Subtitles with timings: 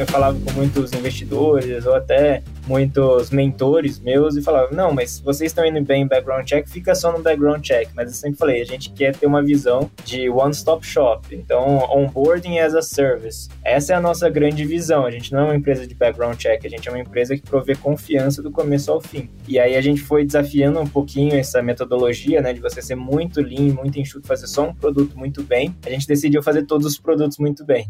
[0.00, 5.50] eu falava com muitos investidores ou até muitos mentores meus e falava, não, mas vocês
[5.50, 7.88] estão indo bem em background check, fica só no background check.
[7.94, 11.34] Mas eu sempre falei, a gente quer ter uma visão de one-stop shop.
[11.34, 13.48] Então, onboarding as a service.
[13.64, 15.06] Essa é a nossa grande visão.
[15.06, 17.42] A gente não é uma empresa de background check, a gente é uma empresa que
[17.42, 19.30] provê confiança do começo ao fim.
[19.46, 23.40] E aí a gente foi desafiando um pouquinho essa metodologia, né, de você ser muito
[23.40, 25.74] lean, muito enxuto, fazer só um produto muito bem.
[25.86, 27.88] A gente decidiu fazer todos os produtos muito bem.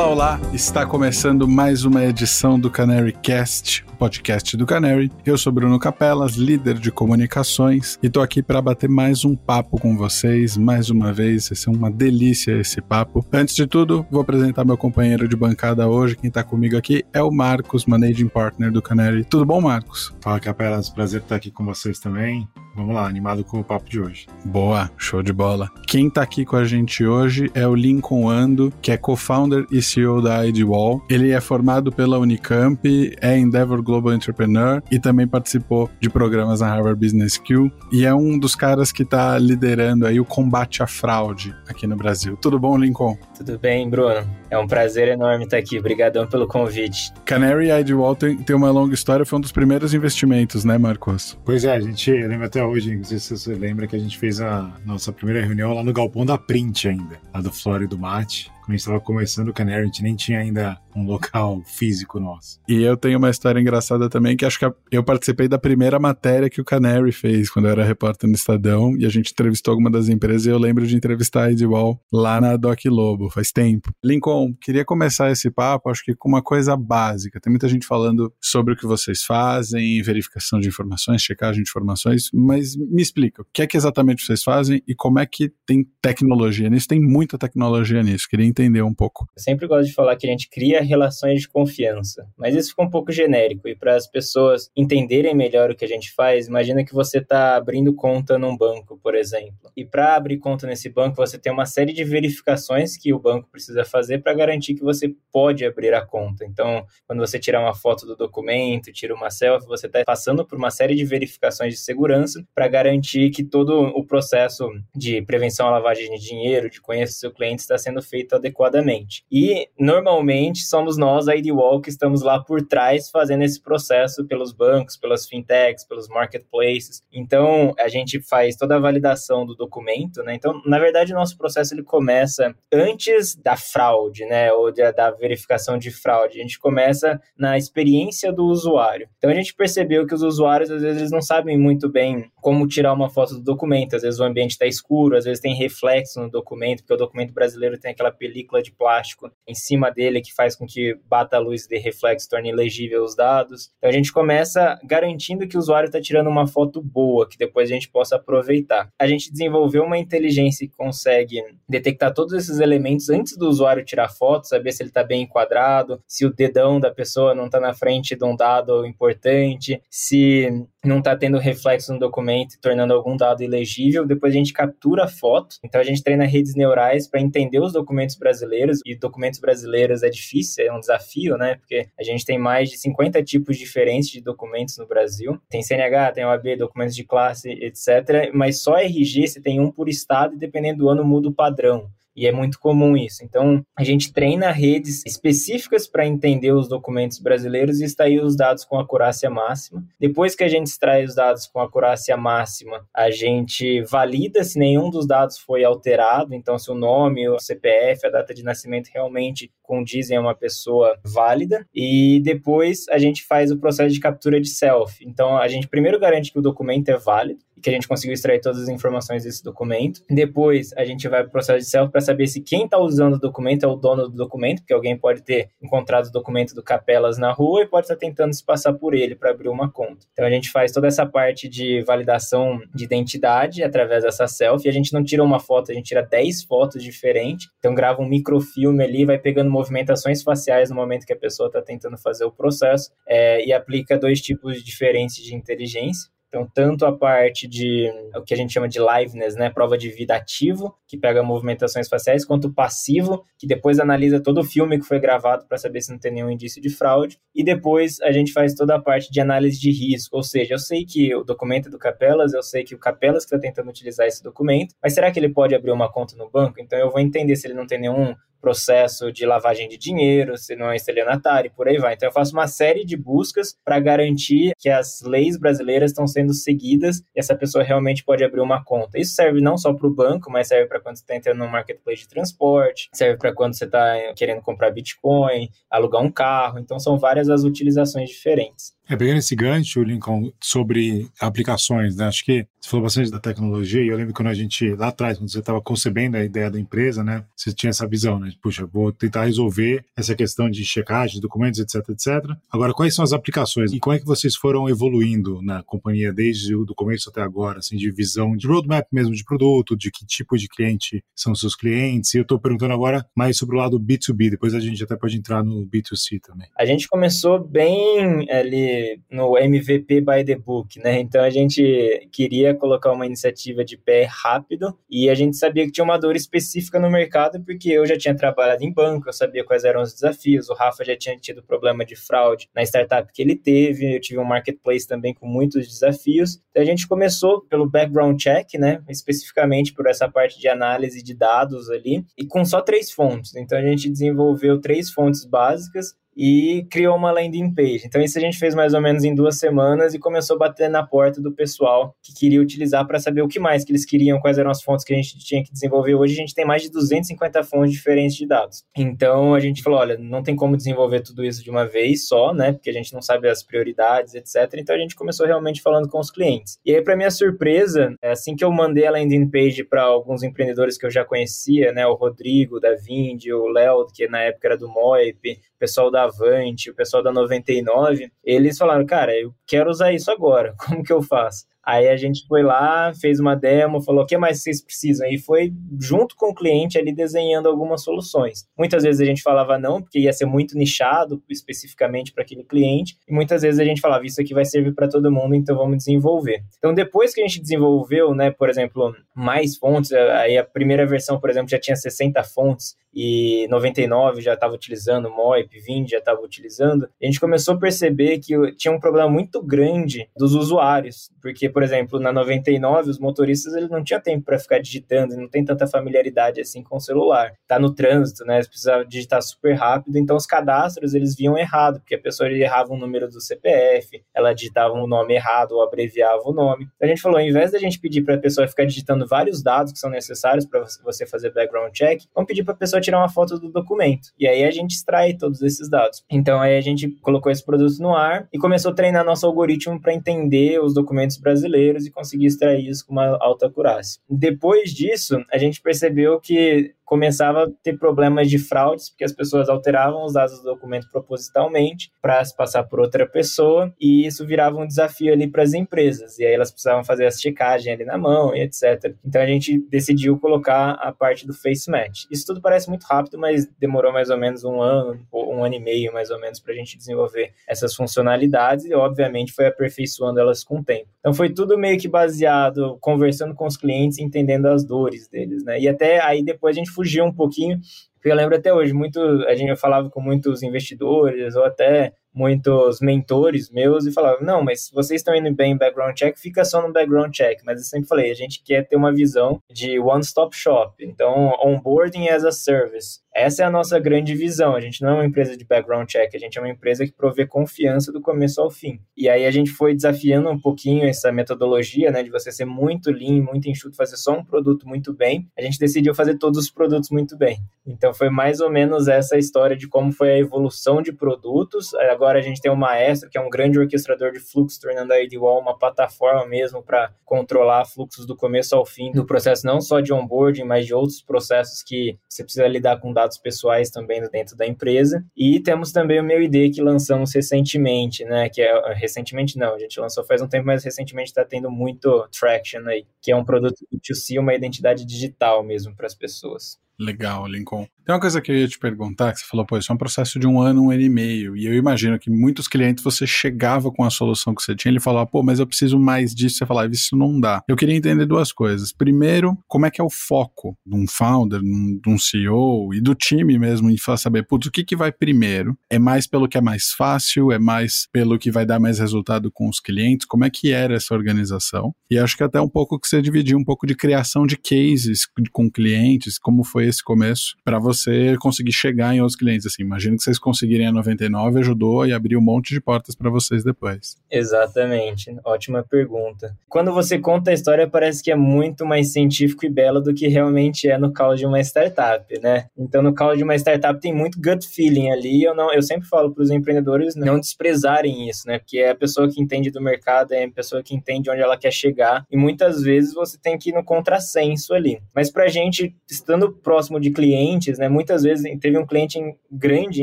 [0.00, 0.40] Olá, olá!
[0.54, 5.12] Está começando mais uma edição do Canary Cast, podcast do Canary.
[5.26, 9.78] Eu sou Bruno Capelas, líder de comunicações, e estou aqui para bater mais um papo
[9.78, 10.56] com vocês.
[10.56, 13.22] Mais uma vez, vai ser uma delícia esse papo.
[13.30, 16.16] Antes de tudo, vou apresentar meu companheiro de bancada hoje.
[16.16, 19.22] Quem está comigo aqui é o Marcos, Managing Partner do Canary.
[19.22, 20.14] Tudo bom, Marcos?
[20.22, 20.88] Fala, Capelas.
[20.88, 22.48] Prazer estar aqui com vocês também.
[22.74, 24.26] Vamos lá, animado com o papo de hoje.
[24.44, 25.68] Boa, show de bola.
[25.86, 29.82] Quem está aqui com a gente hoje é o Lincoln Ando, que é co-founder e
[29.82, 31.04] CEO da IDWall.
[31.10, 32.80] Ele é formado pela Unicamp,
[33.20, 38.14] é Endeavor Global Entrepreneur e também participou de programas na Harvard Business School e é
[38.14, 42.36] um dos caras que está liderando aí o combate à fraude aqui no Brasil.
[42.36, 43.18] Tudo bom, Lincoln?
[43.36, 44.24] Tudo bem, Bruno.
[44.48, 45.78] É um prazer enorme estar aqui.
[45.78, 47.12] Obrigadão pelo convite.
[47.24, 51.36] Canary IDWall tem, tem uma longa história, foi um dos primeiros investimentos, né, Marcos?
[51.44, 54.16] Pois é, a gente lembra até hoje, não sei se você lembra que a gente
[54.16, 57.98] fez a nossa primeira reunião lá no galpão da Print ainda, lá do Flórido do
[57.98, 61.62] Mate quando a gente estava começando o Canary, a gente nem tinha ainda um local
[61.66, 62.60] físico nosso.
[62.68, 66.48] E eu tenho uma história engraçada também, que acho que eu participei da primeira matéria
[66.48, 69.90] que o Canary fez, quando eu era repórter no Estadão, e a gente entrevistou alguma
[69.90, 73.92] das empresas, e eu lembro de entrevistar a Edwall lá na Doc Lobo, faz tempo.
[74.04, 77.40] Lincoln, queria começar esse papo, acho que com uma coisa básica.
[77.40, 82.30] Tem muita gente falando sobre o que vocês fazem, verificação de informações, checagem de informações,
[82.32, 85.86] mas me explica, o que é que exatamente vocês fazem e como é que tem
[86.00, 86.88] tecnologia nisso?
[86.88, 89.26] Tem muita tecnologia nisso, queria entender entender um pouco.
[89.36, 92.82] Eu sempre gosto de falar que a gente cria relações de confiança, mas isso fica
[92.82, 96.84] um pouco genérico e para as pessoas entenderem melhor o que a gente faz, imagina
[96.84, 99.70] que você está abrindo conta num banco, por exemplo.
[99.76, 103.48] E para abrir conta nesse banco, você tem uma série de verificações que o banco
[103.50, 106.44] precisa fazer para garantir que você pode abrir a conta.
[106.44, 110.58] Então, quando você tirar uma foto do documento, tira uma selfie, você está passando por
[110.58, 115.70] uma série de verificações de segurança para garantir que todo o processo de prevenção à
[115.70, 119.24] lavagem de dinheiro, de conhecer seu cliente, está sendo feito adequadamente.
[119.30, 124.52] E normalmente somos nós, a IDWall, que estamos lá por trás fazendo esse processo pelos
[124.52, 127.02] bancos, pelas fintechs, pelos marketplaces.
[127.12, 130.34] Então a gente faz toda a validação do documento, né?
[130.34, 134.52] Então, na verdade, o nosso processo ele começa antes da fraude, né?
[134.52, 136.38] Ou da, da verificação de fraude.
[136.38, 139.08] A gente começa na experiência do usuário.
[139.18, 142.92] Então a gente percebeu que os usuários às vezes não sabem muito bem como tirar
[142.92, 143.96] uma foto do documento.
[143.96, 147.32] Às vezes o ambiente está escuro, às vezes tem reflexo no documento, porque o documento
[147.32, 151.40] brasileiro tem aquela película de plástico em cima dele que faz com que bata a
[151.40, 153.70] luz de reflexo, torne legível os dados.
[153.78, 157.70] Então a gente começa garantindo que o usuário está tirando uma foto boa, que depois
[157.70, 158.90] a gente possa aproveitar.
[159.00, 164.10] A gente desenvolveu uma inteligência que consegue detectar todos esses elementos antes do usuário tirar
[164.10, 167.72] foto, saber se ele está bem enquadrado, se o dedão da pessoa não está na
[167.72, 170.50] frente de um dado importante, se
[170.84, 174.06] não está tendo reflexo no documento, tornando algum dado ilegível.
[174.06, 175.56] Depois a gente captura a foto.
[175.62, 178.80] Então a gente treina redes neurais para entender os documentos brasileiros.
[178.86, 181.56] E documentos brasileiros é difícil, é um desafio, né?
[181.56, 185.38] Porque a gente tem mais de 50 tipos diferentes de documentos no Brasil.
[185.48, 188.30] Tem CNH, tem OAB, documentos de classe, etc.
[188.32, 191.90] Mas só RG você tem um por estado e dependendo do ano muda o padrão
[192.14, 193.24] e é muito comum isso.
[193.24, 198.64] Então, a gente treina redes específicas para entender os documentos brasileiros e extrair os dados
[198.64, 199.84] com acurácia máxima.
[199.98, 204.90] Depois que a gente extrai os dados com acurácia máxima, a gente valida se nenhum
[204.90, 209.50] dos dados foi alterado, então se o nome, o CPF, a data de nascimento realmente
[209.62, 214.48] condizem a uma pessoa válida, e depois a gente faz o processo de captura de
[214.48, 215.06] selfie.
[215.06, 218.40] Então, a gente primeiro garante que o documento é válido, que a gente conseguiu extrair
[218.40, 220.02] todas as informações desse documento.
[220.08, 223.14] Depois, a gente vai para o processo de selfie para saber se quem está usando
[223.14, 226.62] o documento é o dono do documento, porque alguém pode ter encontrado o documento do
[226.62, 229.70] Capelas na rua e pode estar tá tentando se passar por ele para abrir uma
[229.70, 230.06] conta.
[230.12, 234.68] Então, a gente faz toda essa parte de validação de identidade através dessa selfie.
[234.68, 237.48] A gente não tira uma foto, a gente tira 10 fotos diferentes.
[237.58, 241.60] Então, grava um microfilme ali, vai pegando movimentações faciais no momento que a pessoa está
[241.60, 246.10] tentando fazer o processo é, e aplica dois tipos diferentes de inteligência.
[246.30, 249.88] Então, tanto a parte de o que a gente chama de liveness, né, prova de
[249.90, 254.78] vida ativo, que pega movimentações faciais, quanto o passivo, que depois analisa todo o filme
[254.78, 257.18] que foi gravado para saber se não tem nenhum indício de fraude.
[257.34, 260.58] E depois a gente faz toda a parte de análise de risco, ou seja, eu
[260.60, 264.06] sei que o documento é do Capelas, eu sei que o Capelas está tentando utilizar
[264.06, 266.60] esse documento, mas será que ele pode abrir uma conta no banco?
[266.60, 270.56] Então eu vou entender se ele não tem nenhum processo de lavagem de dinheiro, se
[270.56, 271.94] não é estelionatário, por aí vai.
[271.94, 276.32] Então eu faço uma série de buscas para garantir que as leis brasileiras estão sendo
[276.32, 278.98] seguidas e essa pessoa realmente pode abrir uma conta.
[278.98, 281.48] Isso serve não só para o banco, mas serve para quando você está entrando no
[281.48, 286.58] marketplace de transporte, serve para quando você está querendo comprar Bitcoin, alugar um carro.
[286.58, 288.72] Então são várias as utilizações diferentes.
[288.90, 292.06] É, pegando esse gancho, Lincoln, sobre aplicações, né?
[292.06, 295.16] Acho que você falou bastante da tecnologia, e eu lembro quando a gente, lá atrás,
[295.16, 297.24] quando você estava concebendo a ideia da empresa, né?
[297.36, 298.32] Você tinha essa visão, né?
[298.42, 302.36] Puxa, vou tentar resolver essa questão de checagem de documentos, etc, etc.
[302.50, 303.72] Agora, quais são as aplicações?
[303.72, 307.76] E como é que vocês foram evoluindo na companhia desde o começo até agora, assim,
[307.76, 312.12] de visão, de roadmap mesmo de produto, de que tipo de cliente são seus clientes?
[312.12, 315.16] E eu estou perguntando agora mais sobre o lado B2B, depois a gente até pode
[315.16, 316.48] entrar no B2C também.
[316.58, 318.79] A gente começou bem ali
[319.10, 321.00] no MVP by the book, né?
[321.00, 325.72] Então a gente queria colocar uma iniciativa de pé rápido e a gente sabia que
[325.72, 329.44] tinha uma dor específica no mercado porque eu já tinha trabalhado em banco, eu sabia
[329.44, 333.22] quais eram os desafios, o Rafa já tinha tido problema de fraude na startup que
[333.22, 336.40] ele teve, eu tive um marketplace também com muitos desafios.
[336.50, 338.82] Então a gente começou pelo background check, né?
[338.88, 343.34] Especificamente por essa parte de análise de dados ali e com só três fontes.
[343.36, 347.86] Então a gente desenvolveu três fontes básicas e criou uma landing page.
[347.86, 350.68] Então, isso a gente fez mais ou menos em duas semanas e começou a bater
[350.68, 354.20] na porta do pessoal que queria utilizar para saber o que mais que eles queriam,
[354.20, 355.94] quais eram as fontes que a gente tinha que desenvolver.
[355.94, 358.62] Hoje a gente tem mais de 250 fontes diferentes de dados.
[358.76, 362.34] Então, a gente falou: olha, não tem como desenvolver tudo isso de uma vez só,
[362.34, 362.52] né?
[362.52, 364.58] Porque a gente não sabe as prioridades, etc.
[364.58, 366.58] Então, a gente começou realmente falando com os clientes.
[366.66, 370.22] E aí, para minha surpresa, é assim que eu mandei a landing page para alguns
[370.22, 371.86] empreendedores que eu já conhecia, né?
[371.86, 376.70] O Rodrigo, da Vindi, o Léo, que na época era do Moip, pessoal da Avante,
[376.70, 381.02] o pessoal da 99, eles falaram, cara, eu quero usar isso agora, como que eu
[381.02, 381.44] faço?
[381.64, 385.18] Aí a gente foi lá, fez uma demo, falou o que mais vocês precisam e
[385.18, 388.46] foi junto com o cliente ali desenhando algumas soluções.
[388.58, 392.96] Muitas vezes a gente falava não, porque ia ser muito nichado especificamente para aquele cliente,
[393.08, 395.78] e muitas vezes a gente falava isso aqui vai servir para todo mundo, então vamos
[395.78, 396.42] desenvolver.
[396.58, 401.20] Então depois que a gente desenvolveu, né, por exemplo, mais fontes, aí a primeira versão,
[401.20, 406.20] por exemplo, já tinha 60 fontes e 99 já estava utilizando, Moip, 20 já estava
[406.22, 411.48] utilizando, a gente começou a perceber que tinha um problema muito grande dos usuários, porque
[411.50, 415.44] por exemplo, na 99, os motoristas eles não tinham tempo para ficar digitando, não tem
[415.44, 417.32] tanta familiaridade assim com o celular.
[417.46, 418.36] Tá no trânsito, né?
[418.36, 422.72] Eles precisavam digitar super rápido, então os cadastros eles viam errado, porque a pessoa errava
[422.72, 426.68] o número do CPF, ela digitava o um nome errado ou abreviava o nome.
[426.80, 429.72] A gente falou, ao invés da gente pedir para a pessoa ficar digitando vários dados
[429.72, 433.08] que são necessários para você fazer background check, vamos pedir para a pessoa tirar uma
[433.08, 434.08] foto do documento.
[434.18, 436.04] E aí a gente extrai todos esses dados.
[436.10, 439.80] Então aí a gente colocou esse produto no ar e começou a treinar nosso algoritmo
[439.80, 444.00] para entender os documentos brasileiros brasileiros e conseguir extrair isso com uma alta acurácia.
[444.08, 449.48] Depois disso, a gente percebeu que começava a ter problemas de fraudes, porque as pessoas
[449.48, 454.58] alteravam os dados do documento propositalmente para se passar por outra pessoa, e isso virava
[454.58, 457.96] um desafio ali para as empresas, e aí elas precisavam fazer a checagem ali na
[457.96, 458.92] mão e etc.
[459.04, 462.06] Então a gente decidiu colocar a parte do face match.
[462.10, 465.60] Isso tudo parece muito rápido, mas demorou mais ou menos um ano, um ano e
[465.60, 470.42] meio mais ou menos para a gente desenvolver essas funcionalidades e obviamente foi aperfeiçoando elas
[470.42, 470.88] com o tempo.
[470.98, 475.60] Então foi tudo meio que baseado conversando com os clientes, entendendo as dores deles, né?
[475.60, 477.58] E até aí depois a gente fugiu um pouquinho,
[477.94, 482.80] porque eu lembro até hoje, muito, a gente falava com muitos investidores ou até muitos
[482.80, 486.60] mentores meus e falavam, não, mas vocês estão indo bem em background check, fica só
[486.60, 487.40] no background check.
[487.44, 490.74] Mas eu sempre falei, a gente quer ter uma visão de one-stop shop.
[490.80, 493.00] Então, onboarding as a service.
[493.14, 494.54] Essa é a nossa grande visão.
[494.54, 496.92] A gente não é uma empresa de background check, a gente é uma empresa que
[496.92, 498.80] provê confiança do começo ao fim.
[498.96, 502.90] E aí a gente foi desafiando um pouquinho essa metodologia, né, de você ser muito
[502.90, 505.28] lean, muito enxuto, fazer só um produto muito bem.
[505.36, 507.38] A gente decidiu fazer todos os produtos muito bem.
[507.66, 511.74] Então foi mais ou menos essa história de como foi a evolução de produtos.
[511.74, 515.02] Agora a gente tem o Maestro, que é um grande orquestrador de fluxo, tornando a
[515.02, 519.80] IDWall uma plataforma mesmo para controlar fluxos do começo ao fim do processo, não só
[519.80, 524.36] de onboarding, mas de outros processos que você precisa lidar com dados pessoais também dentro
[524.36, 525.04] da empresa.
[525.16, 528.28] E temos também o meu ID que lançamos recentemente, né?
[528.28, 532.08] Que é recentemente não, a gente lançou faz um tempo, mas recentemente está tendo muito
[532.18, 536.58] traction aí, que é um produto B2C, uma identidade digital mesmo para as pessoas.
[536.80, 537.66] Legal, Lincoln.
[537.84, 539.78] Tem uma coisa que eu ia te perguntar, que você falou, pô, isso é um
[539.78, 543.04] processo de um ano, um ano e meio, e eu imagino que muitos clientes você
[543.04, 546.36] chegava com a solução que você tinha, ele falava, pô, mas eu preciso mais disso,
[546.36, 547.42] você falava, isso não dá.
[547.48, 548.72] Eu queria entender duas coisas.
[548.72, 552.94] Primeiro, como é que é o foco de um founder, de um CEO e do
[552.94, 555.58] time mesmo, em saber, putz, o que que vai primeiro?
[555.68, 557.32] É mais pelo que é mais fácil?
[557.32, 560.06] É mais pelo que vai dar mais resultado com os clientes?
[560.06, 561.74] Como é que era essa organização?
[561.90, 565.08] E acho que até um pouco que você dividiu um pouco de criação de cases
[565.32, 569.46] com clientes, como foi esse começo, para você conseguir chegar em outros clientes.
[569.46, 573.10] Assim, imagino que vocês conseguirem a 99 ajudou e abriu um monte de portas para
[573.10, 573.96] vocês depois.
[574.10, 576.34] Exatamente, ótima pergunta.
[576.48, 580.08] Quando você conta a história, parece que é muito mais científico e belo do que
[580.08, 582.46] realmente é no caos de uma startup, né?
[582.56, 585.22] Então, no caos de uma startup tem muito gut feeling ali.
[585.22, 588.38] Eu não, eu sempre falo para os empreendedores não desprezarem isso, né?
[588.38, 591.36] Porque é a pessoa que entende do mercado, é a pessoa que entende onde ela
[591.36, 594.80] quer chegar e muitas vezes você tem que ir no contrassenso ali.
[594.94, 597.68] Mas para gente estando próximo de clientes, né?
[597.68, 598.98] Muitas vezes teve um cliente
[599.30, 599.82] grande,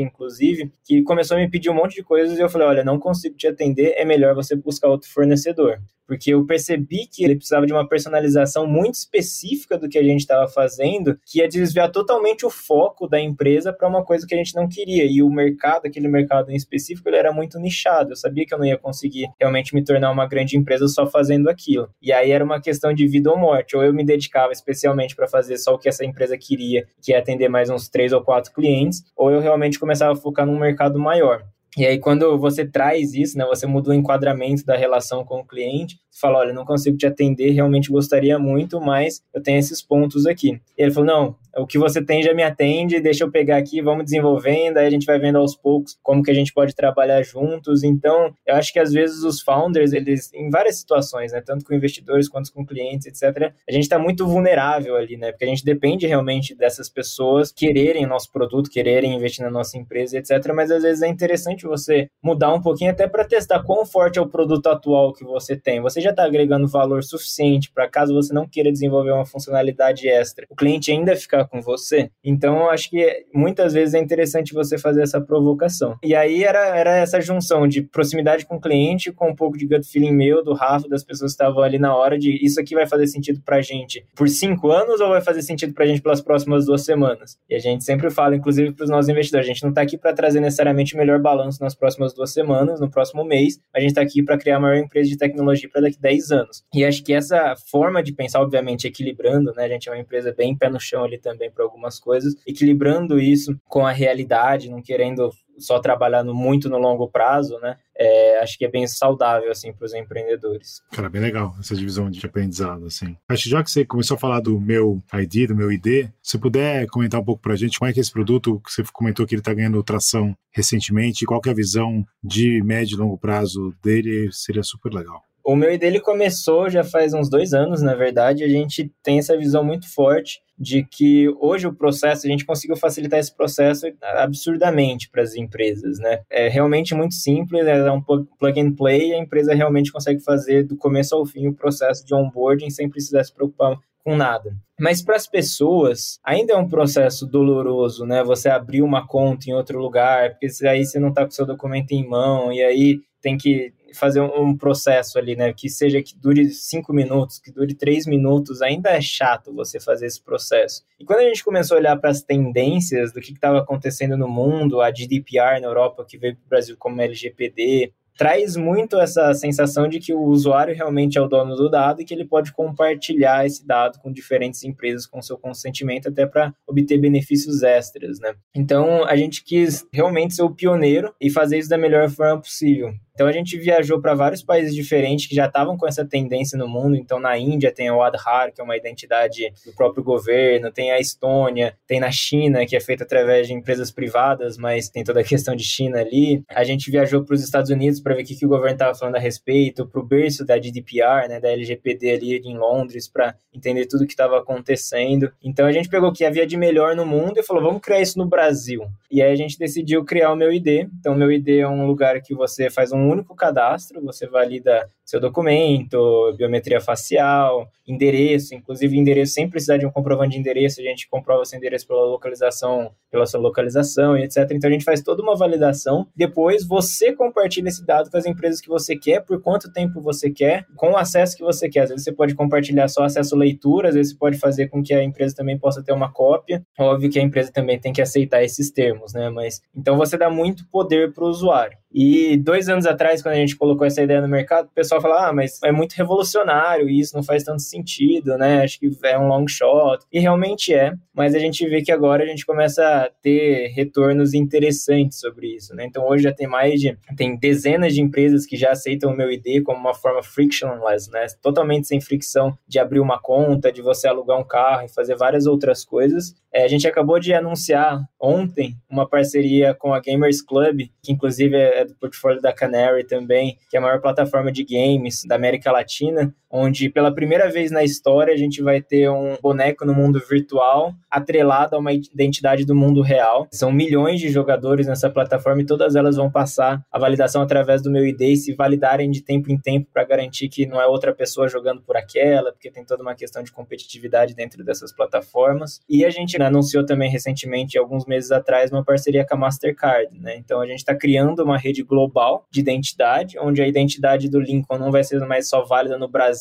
[0.00, 2.98] inclusive, que começou a me pedir um monte de coisas e eu falei: olha, não
[2.98, 7.66] consigo te atender, é melhor você buscar outro fornecedor porque eu percebi que ele precisava
[7.66, 12.46] de uma personalização muito específica do que a gente estava fazendo, que ia desviar totalmente
[12.46, 15.04] o foco da empresa para uma coisa que a gente não queria.
[15.04, 18.12] E o mercado, aquele mercado em específico, ele era muito nichado.
[18.12, 21.50] Eu sabia que eu não ia conseguir realmente me tornar uma grande empresa só fazendo
[21.50, 21.90] aquilo.
[22.00, 23.76] E aí era uma questão de vida ou morte.
[23.76, 27.18] Ou eu me dedicava especialmente para fazer só o que essa empresa queria, que é
[27.18, 30.98] atender mais uns três ou quatro clientes, ou eu realmente começava a focar num mercado
[30.98, 31.44] maior.
[31.76, 35.44] E aí, quando você traz isso, né, você muda o enquadramento da relação com o
[35.46, 39.82] cliente, você fala, olha, não consigo te atender, realmente gostaria muito, mas eu tenho esses
[39.82, 40.60] pontos aqui.
[40.76, 43.82] E ele falou, não, o que você tem já me atende, deixa eu pegar aqui,
[43.82, 47.22] vamos desenvolvendo, aí a gente vai vendo aos poucos como que a gente pode trabalhar
[47.22, 47.82] juntos.
[47.82, 51.74] Então, eu acho que às vezes os founders, eles, em várias situações, né, tanto com
[51.74, 55.64] investidores quanto com clientes, etc., a gente está muito vulnerável ali, né, porque a gente
[55.64, 60.82] depende realmente dessas pessoas quererem nosso produto, quererem investir na nossa empresa, etc., mas às
[60.82, 64.66] vezes é interessante você mudar um pouquinho até para testar quão forte é o produto
[64.68, 65.80] atual que você tem.
[65.80, 70.46] Você já está agregando valor suficiente para caso você não queira desenvolver uma funcionalidade extra,
[70.48, 72.10] o cliente ainda ficar com você.
[72.24, 75.96] Então, eu acho que muitas vezes é interessante você fazer essa provocação.
[76.02, 79.66] E aí era, era essa junção de proximidade com o cliente, com um pouco de
[79.66, 82.74] gut feeling meu, do Rafa, das pessoas que estavam ali na hora de isso aqui
[82.74, 86.20] vai fazer sentido pra gente por cinco anos ou vai fazer sentido pra gente pelas
[86.20, 87.38] próximas duas semanas?
[87.48, 89.96] E a gente sempre fala, inclusive para os nossos investidores, a gente não está aqui
[89.96, 93.90] para trazer necessariamente o melhor balanço nas próximas duas semanas, no próximo mês, a gente
[93.90, 96.64] está aqui para criar a maior empresa de tecnologia para daqui a 10 anos.
[96.74, 99.64] E acho que essa forma de pensar, obviamente, equilibrando, né?
[99.64, 103.18] A gente é uma empresa bem pé no chão ali também para algumas coisas, equilibrando
[103.18, 107.76] isso com a realidade, não querendo só trabalhando muito no longo prazo, né?
[107.96, 110.80] É, acho que é bem saudável assim para os empreendedores.
[110.92, 113.16] Cara, bem legal essa divisão de aprendizado assim.
[113.28, 116.38] Acho que já que você começou a falar do meu ID, do meu ID, se
[116.38, 119.26] puder comentar um pouco para a gente como é que esse produto que você comentou
[119.26, 123.18] que ele está ganhando tração recentemente, qual que é a visão de médio e longo
[123.18, 125.27] prazo dele, seria super legal.
[125.48, 128.44] O meu ID ele começou já faz uns dois anos, na verdade.
[128.44, 132.76] A gente tem essa visão muito forte de que hoje o processo, a gente conseguiu
[132.76, 136.20] facilitar esse processo absurdamente para as empresas, né?
[136.30, 140.76] É realmente muito simples, é um plug and play, a empresa realmente consegue fazer do
[140.76, 144.54] começo ao fim o processo de onboarding sem precisar se preocupar com nada.
[144.78, 148.22] Mas para as pessoas, ainda é um processo doloroso, né?
[148.22, 151.92] Você abrir uma conta em outro lugar, porque aí você não está com seu documento
[151.92, 155.52] em mão, e aí tem que fazer um, processo ali, né?
[155.52, 160.06] Que seja que dure cinco minutos, que dure três minutos, ainda é chato você fazer
[160.06, 160.84] esse processo.
[161.00, 164.28] E quando a gente começou a olhar para as tendências do que estava acontecendo no
[164.28, 169.32] mundo, a GDPR na Europa, que veio para o Brasil como LGPD, traz muito essa
[169.32, 172.52] sensação de que o usuário realmente é o dono do dado e que ele pode
[172.52, 178.34] compartilhar esse dado com diferentes empresas com seu consentimento até para obter benefícios extras, né?
[178.54, 182.92] Então a gente quis realmente ser o pioneiro e fazer isso da melhor forma possível.
[183.18, 186.68] Então a gente viajou para vários países diferentes que já estavam com essa tendência no
[186.68, 186.94] mundo.
[186.94, 191.00] Então na Índia tem o Aadhaar, que é uma identidade do próprio governo, tem a
[191.00, 195.24] Estônia, tem na China, que é feita através de empresas privadas, mas tem toda a
[195.24, 196.44] questão de China ali.
[196.48, 198.94] A gente viajou para os Estados Unidos para ver o que, que o governo estava
[198.94, 203.34] falando a respeito, para o berço da GDPR, né, da LGPD ali em Londres, para
[203.54, 205.30] entender tudo o que estava acontecendo.
[205.44, 208.00] Então a gente pegou o que havia de melhor no mundo e falou, vamos criar
[208.00, 208.86] isso no Brasil.
[209.10, 210.88] E aí a gente decidiu criar o meu ID.
[210.98, 214.88] Então o meu ID é um lugar que você faz um único cadastro, você valida
[215.08, 220.84] seu documento, biometria facial, endereço, inclusive endereço sem precisar de um comprovante de endereço, a
[220.84, 224.46] gente comprova seu endereço pela localização, pela sua localização e etc.
[224.52, 226.06] Então a gente faz toda uma validação.
[226.14, 230.30] Depois você compartilha esse dado com as empresas que você quer, por quanto tempo você
[230.30, 231.82] quer, com o acesso que você quer.
[231.82, 234.94] Às vezes você pode compartilhar só acesso leitura, às vezes você pode fazer com que
[234.94, 236.62] a empresa também possa ter uma cópia.
[236.78, 239.30] Óbvio que a empresa também tem que aceitar esses termos, né?
[239.30, 241.76] Mas então você dá muito poder para o usuário.
[241.92, 245.28] E dois anos atrás, quando a gente colocou essa ideia no mercado, o pessoal falava,
[245.28, 248.62] ah, mas é muito revolucionário isso, não faz tanto sentido, né?
[248.62, 250.04] Acho que é um long shot.
[250.12, 254.34] E realmente é, mas a gente vê que agora a gente começa a ter retornos
[254.34, 255.86] interessantes sobre isso, né?
[255.86, 259.30] Então hoje já tem mais de, tem dezenas de empresas que já aceitam o meu
[259.30, 261.26] ID como uma forma frictionless, né?
[261.40, 265.46] Totalmente sem fricção de abrir uma conta, de você alugar um carro e fazer várias
[265.46, 266.34] outras coisas.
[266.52, 271.54] É, a gente acabou de anunciar ontem uma parceria com a Gamers Club, que inclusive
[271.56, 275.70] é do portfólio da Canary também, que é a maior plataforma de games da América
[275.70, 280.20] Latina, onde pela primeira vez na história a gente vai ter um boneco no mundo
[280.28, 283.46] virtual atrelado a uma identidade do mundo real.
[283.52, 287.90] São milhões de jogadores nessa plataforma e todas elas vão passar a validação através do
[287.90, 291.14] meu ID e se validarem de tempo em tempo para garantir que não é outra
[291.14, 295.80] pessoa jogando por aquela, porque tem toda uma questão de competitividade dentro dessas plataformas.
[295.88, 300.36] E a gente anunciou também recentemente, alguns meses atrás, uma parceria com a Mastercard, né?
[300.36, 304.78] Então a gente está criando uma rede global de identidade, onde a identidade do Lincoln
[304.78, 306.37] não vai ser mais só válida no Brasil,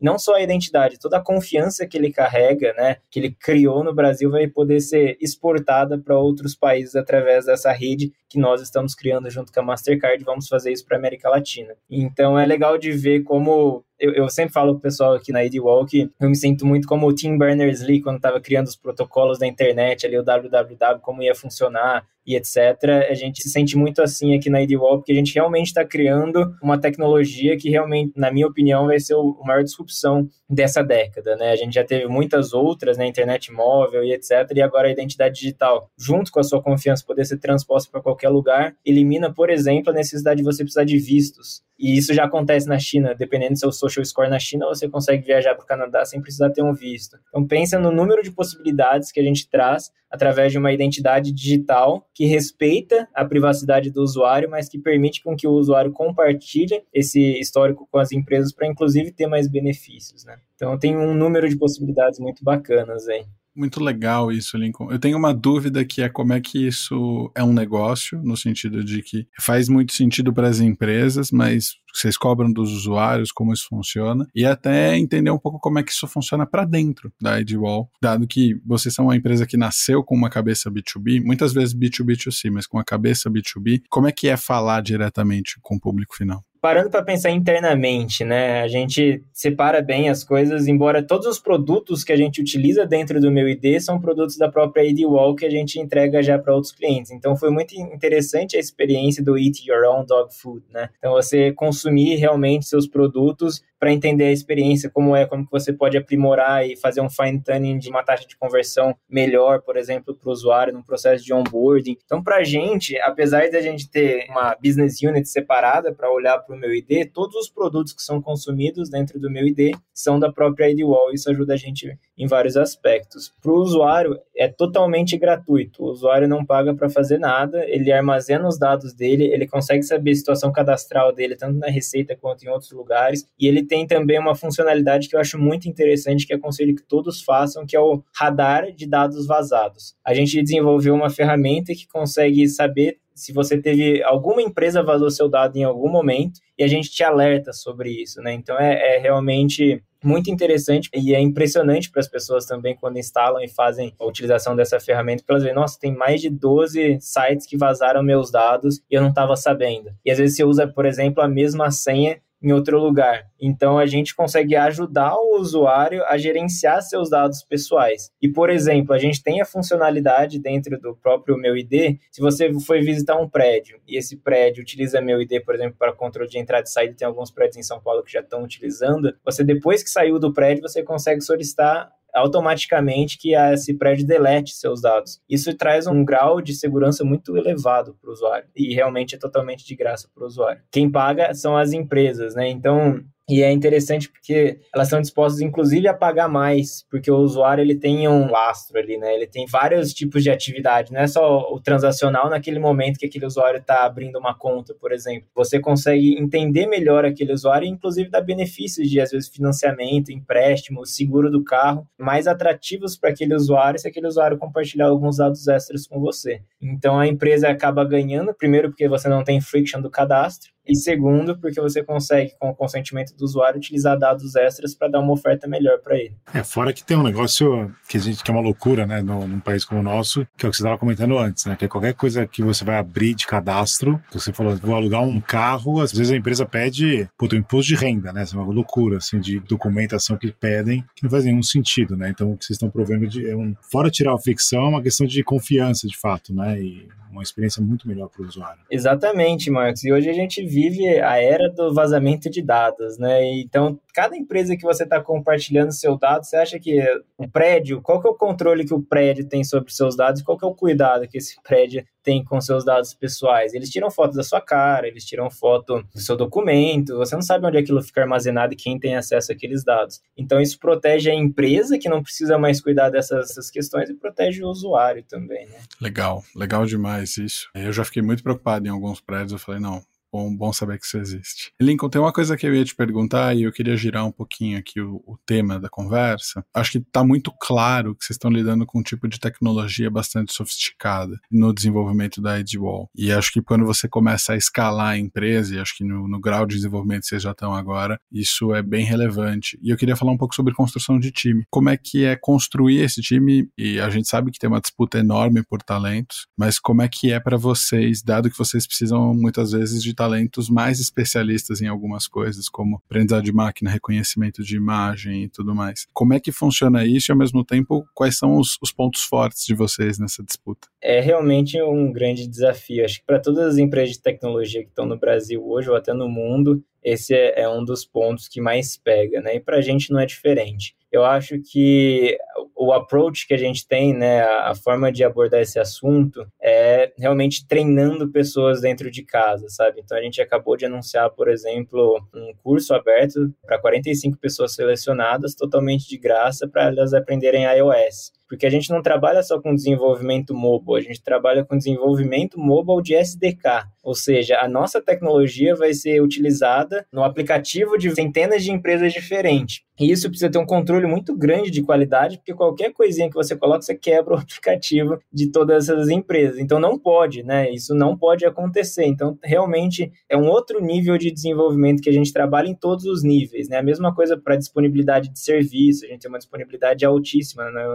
[0.00, 3.94] não só a identidade, toda a confiança que ele carrega, né, que ele criou no
[3.94, 9.28] Brasil vai poder ser exportada para outros países através dessa rede que nós estamos criando
[9.30, 11.74] junto com a Mastercard, vamos fazer isso para a América Latina.
[11.90, 15.84] Então é legal de ver como eu, eu sempre falo pro pessoal aqui na EdWall
[15.84, 19.46] que eu me sinto muito como o Tim Berners-Lee quando estava criando os protocolos da
[19.46, 23.08] internet, ali o www, como ia funcionar e etc.
[23.08, 26.54] A gente se sente muito assim aqui na EdWall, porque a gente realmente está criando
[26.62, 31.50] uma tecnologia que realmente, na minha opinião, vai ser o, maior disrupção dessa década, né?
[31.50, 33.06] A gente já teve muitas outras, né?
[33.06, 34.30] Internet móvel e etc.
[34.54, 38.28] E agora a identidade digital, junto com a sua confiança, poder ser transposta para qualquer
[38.28, 41.62] lugar, elimina, por exemplo, a necessidade de você precisar de vistos.
[41.78, 45.24] E isso já acontece na China, dependendo do seu social score na China, você consegue
[45.24, 47.16] viajar para o Canadá sem precisar ter um visto.
[47.28, 52.08] Então pensa no número de possibilidades que a gente traz através de uma identidade digital
[52.14, 57.38] que respeita a privacidade do usuário, mas que permite com que o usuário compartilhe esse
[57.38, 60.38] histórico com as empresas para inclusive ter mais benefícios, né?
[60.56, 63.24] Então tem um número de possibilidades muito bacanas aí.
[63.58, 64.88] Muito legal isso, Lincoln.
[64.88, 68.84] Eu tenho uma dúvida que é como é que isso é um negócio, no sentido
[68.84, 73.66] de que faz muito sentido para as empresas, mas vocês cobram dos usuários, como isso
[73.68, 77.90] funciona, e até entender um pouco como é que isso funciona para dentro da Edwall,
[78.00, 82.52] dado que vocês são uma empresa que nasceu com uma cabeça B2B, muitas vezes B2B2C,
[82.52, 86.44] mas com a cabeça B2B, como é que é falar diretamente com o público final?
[86.60, 88.62] Parando para pensar internamente, né?
[88.62, 93.20] A gente separa bem as coisas, embora todos os produtos que a gente utiliza dentro
[93.20, 96.54] do meu ID são produtos da própria ID Wall que a gente entrega já para
[96.54, 97.10] outros clientes.
[97.10, 100.90] Então foi muito interessante a experiência do Eat Your Own Dog Food, né?
[100.98, 105.72] Então você consumir realmente seus produtos para entender a experiência, como é, como que você
[105.72, 110.14] pode aprimorar e fazer um fine tuning de uma taxa de conversão melhor, por exemplo,
[110.14, 111.96] para o usuário no processo de onboarding.
[112.04, 116.38] Então, para a gente, apesar de a gente ter uma business unit separada para olhar
[116.48, 120.18] para o meu ID, todos os produtos que são consumidos dentro do meu ID são
[120.18, 121.12] da própria ID Wall.
[121.12, 123.34] Isso ajuda a gente em vários aspectos.
[123.42, 125.84] Para o usuário, é totalmente gratuito.
[125.84, 130.12] O usuário não paga para fazer nada, ele armazena os dados dele, ele consegue saber
[130.12, 134.18] a situação cadastral dele, tanto na Receita quanto em outros lugares, e ele tem também
[134.18, 138.02] uma funcionalidade que eu acho muito interessante, que aconselho que todos façam, que é o
[138.14, 139.94] radar de dados vazados.
[140.04, 145.28] A gente desenvolveu uma ferramenta que consegue saber se você teve alguma empresa vazou seu
[145.28, 148.32] dado em algum momento e a gente te alerta sobre isso, né?
[148.32, 153.42] Então é, é realmente muito interessante e é impressionante para as pessoas também quando instalam
[153.42, 157.46] e fazem a utilização dessa ferramenta, porque elas veem, nossa, tem mais de 12 sites
[157.46, 159.90] que vazaram meus dados e eu não estava sabendo.
[160.04, 163.26] E às vezes você usa, por exemplo, a mesma senha em outro lugar.
[163.40, 168.10] Então a gente consegue ajudar o usuário a gerenciar seus dados pessoais.
[168.20, 172.52] E por exemplo, a gente tem a funcionalidade dentro do próprio meu ID, se você
[172.60, 176.38] foi visitar um prédio e esse prédio utiliza meu ID, por exemplo, para controle de
[176.38, 179.82] entrada e saída, tem alguns prédios em São Paulo que já estão utilizando, você depois
[179.82, 185.20] que saiu do prédio, você consegue solicitar automaticamente que esse prédio delete seus dados.
[185.28, 189.64] Isso traz um grau de segurança muito elevado para o usuário e realmente é totalmente
[189.64, 190.62] de graça para o usuário.
[190.70, 192.48] Quem paga são as empresas, né?
[192.48, 197.60] Então, E é interessante porque elas estão dispostas, inclusive, a pagar mais, porque o usuário
[197.60, 199.14] ele tem um lastro ali, né?
[199.14, 203.26] Ele tem vários tipos de atividade, não é só o transacional naquele momento que aquele
[203.26, 205.28] usuário está abrindo uma conta, por exemplo.
[205.34, 210.86] Você consegue entender melhor aquele usuário e, inclusive, dar benefícios de, às vezes, financiamento, empréstimo,
[210.86, 215.86] seguro do carro, mais atrativos para aquele usuário se aquele usuário compartilhar alguns dados extras
[215.86, 216.40] com você.
[216.60, 221.38] Então, a empresa acaba ganhando, primeiro porque você não tem friction do cadastro, e segundo,
[221.38, 225.48] porque você consegue, com o consentimento do usuário, utilizar dados extras para dar uma oferta
[225.48, 226.14] melhor para ele.
[226.34, 229.26] É, fora que tem um negócio que a gente que é uma loucura, né, no,
[229.26, 231.64] num país como o nosso, que é o que você estava comentando antes, né, que
[231.64, 235.80] é qualquer coisa que você vai abrir de cadastro, você falou, vou alugar um carro,
[235.80, 239.18] às vezes a empresa pede, puto, um imposto de renda, né, é uma loucura, assim,
[239.18, 242.68] de documentação que pedem, que não faz nenhum sentido, né, então o que vocês estão
[242.68, 246.34] provendo de, é um, fora tirar a ficção, é uma questão de confiança, de fato,
[246.34, 248.62] né, e uma experiência muito melhor para o usuário.
[248.70, 249.84] Exatamente, Marcos.
[249.84, 253.24] E hoje a gente vive a era do vazamento de dados, né?
[253.40, 256.80] Então, cada empresa que você está compartilhando seu dado, você acha que
[257.16, 260.22] o prédio, qual que é o controle que o prédio tem sobre seus dados?
[260.22, 263.52] Qual que é o cuidado que esse prédio tem com seus dados pessoais?
[263.52, 267.46] Eles tiram foto da sua cara, eles tiram foto do seu documento, você não sabe
[267.46, 270.00] onde aquilo fica armazenado e quem tem acesso àqueles dados.
[270.16, 274.42] Então, isso protege a empresa, que não precisa mais cuidar dessas, dessas questões, e protege
[274.42, 275.58] o usuário também, né?
[275.82, 277.50] Legal, legal demais isso.
[277.54, 279.32] Eu já fiquei muito preocupado em alguns prédios.
[279.32, 281.52] Eu falei, não, Bom, bom saber que isso existe.
[281.60, 284.58] Lincoln, tem uma coisa que eu ia te perguntar e eu queria girar um pouquinho
[284.58, 286.44] aqui o, o tema da conversa.
[286.54, 290.32] Acho que está muito claro que vocês estão lidando com um tipo de tecnologia bastante
[290.32, 292.88] sofisticada no desenvolvimento da Edgewall.
[292.96, 296.20] E acho que quando você começa a escalar a empresa, e acho que no, no
[296.20, 299.58] grau de desenvolvimento que vocês já estão agora, isso é bem relevante.
[299.62, 301.44] E eu queria falar um pouco sobre construção de time.
[301.50, 303.48] Como é que é construir esse time?
[303.58, 307.12] E a gente sabe que tem uma disputa enorme por talentos, mas como é que
[307.12, 312.06] é para vocês, dado que vocês precisam muitas vezes de talentos mais especialistas em algumas
[312.06, 315.88] coisas, como aprendizado de máquina, reconhecimento de imagem e tudo mais.
[315.92, 319.44] Como é que funciona isso e, ao mesmo tempo, quais são os, os pontos fortes
[319.44, 320.68] de vocês nessa disputa?
[320.80, 322.84] É realmente um grande desafio.
[322.84, 325.92] Acho que para todas as empresas de tecnologia que estão no Brasil hoje ou até
[325.92, 329.34] no mundo, esse é, é um dos pontos que mais pega, né?
[329.34, 330.76] E para a gente não é diferente.
[330.90, 332.16] Eu acho que
[332.56, 337.46] o approach que a gente tem, né, a, forma de abordar esse assunto é realmente
[337.46, 339.80] treinando pessoas dentro de casa, sabe?
[339.80, 345.34] Então a gente acabou de anunciar, por exemplo, um curso aberto para 45 pessoas selecionadas,
[345.34, 350.34] totalmente de graça, para elas aprenderem iOS porque a gente não trabalha só com desenvolvimento
[350.34, 355.72] mobile, a gente trabalha com desenvolvimento mobile de SDK, ou seja, a nossa tecnologia vai
[355.72, 359.62] ser utilizada no aplicativo de centenas de empresas diferentes.
[359.80, 363.36] E isso precisa ter um controle muito grande de qualidade, porque qualquer coisinha que você
[363.36, 366.38] coloca, você quebra o aplicativo de todas essas empresas.
[366.38, 367.48] Então não pode, né?
[367.50, 368.84] Isso não pode acontecer.
[368.86, 373.04] Então, realmente é um outro nível de desenvolvimento que a gente trabalha em todos os
[373.04, 373.58] níveis, né?
[373.58, 377.68] A mesma coisa para disponibilidade de serviço, a gente tem uma disponibilidade altíssima, né?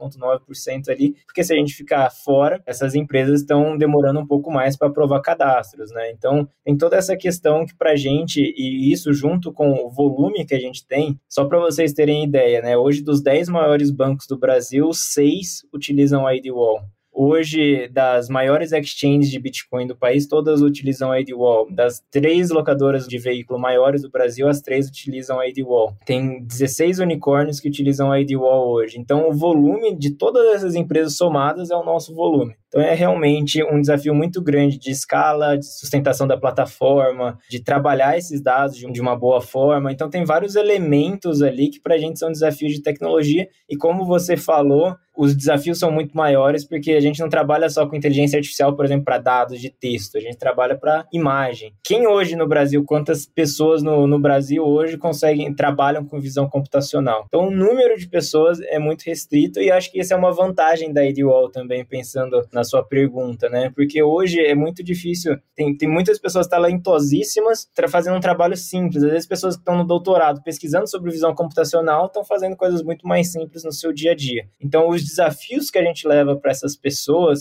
[0.00, 4.76] 99,9% ali, porque se a gente ficar fora, essas empresas estão demorando um pouco mais
[4.76, 6.10] para aprovar cadastros, né?
[6.10, 10.44] Então, tem toda essa questão que para a gente, e isso junto com o volume
[10.44, 12.76] que a gente tem, só para vocês terem ideia, né?
[12.76, 16.82] Hoje, dos 10 maiores bancos do Brasil, 6 utilizam a IDWall.
[17.14, 21.68] Hoje, das maiores exchanges de Bitcoin do país, todas utilizam a ADWall.
[21.70, 25.94] Das três locadoras de veículo maiores do Brasil, as três utilizam a ADWall.
[26.06, 28.98] Tem 16 unicórnios que utilizam a ADWall hoje.
[28.98, 32.54] Então, o volume de todas essas empresas somadas é o nosso volume.
[32.72, 38.16] Então é realmente um desafio muito grande de escala, de sustentação da plataforma, de trabalhar
[38.16, 39.92] esses dados de uma boa forma.
[39.92, 44.06] Então tem vários elementos ali que para a gente são desafios de tecnologia e como
[44.06, 48.74] você falou, os desafios são muito maiores porque gente não trabalha só com inteligência artificial,
[48.74, 51.74] por exemplo, para dados de texto, a gente trabalha para imagem.
[51.84, 57.24] Quem hoje no Brasil, quantas pessoas no, no Brasil hoje conseguem, trabalham com visão computacional?
[57.26, 60.92] Então o número de pessoas é muito restrito e acho que essa é uma vantagem
[60.92, 63.70] da EdWall também, pensando na sua pergunta, né?
[63.74, 69.02] Porque hoje é muito difícil, tem, tem muitas pessoas talentosíssimas fazendo um trabalho simples.
[69.02, 73.06] Às vezes, pessoas que estão no doutorado pesquisando sobre visão computacional estão fazendo coisas muito
[73.06, 74.46] mais simples no seu dia a dia.
[74.60, 76.91] Então, os desafios que a gente leva para essas pessoas,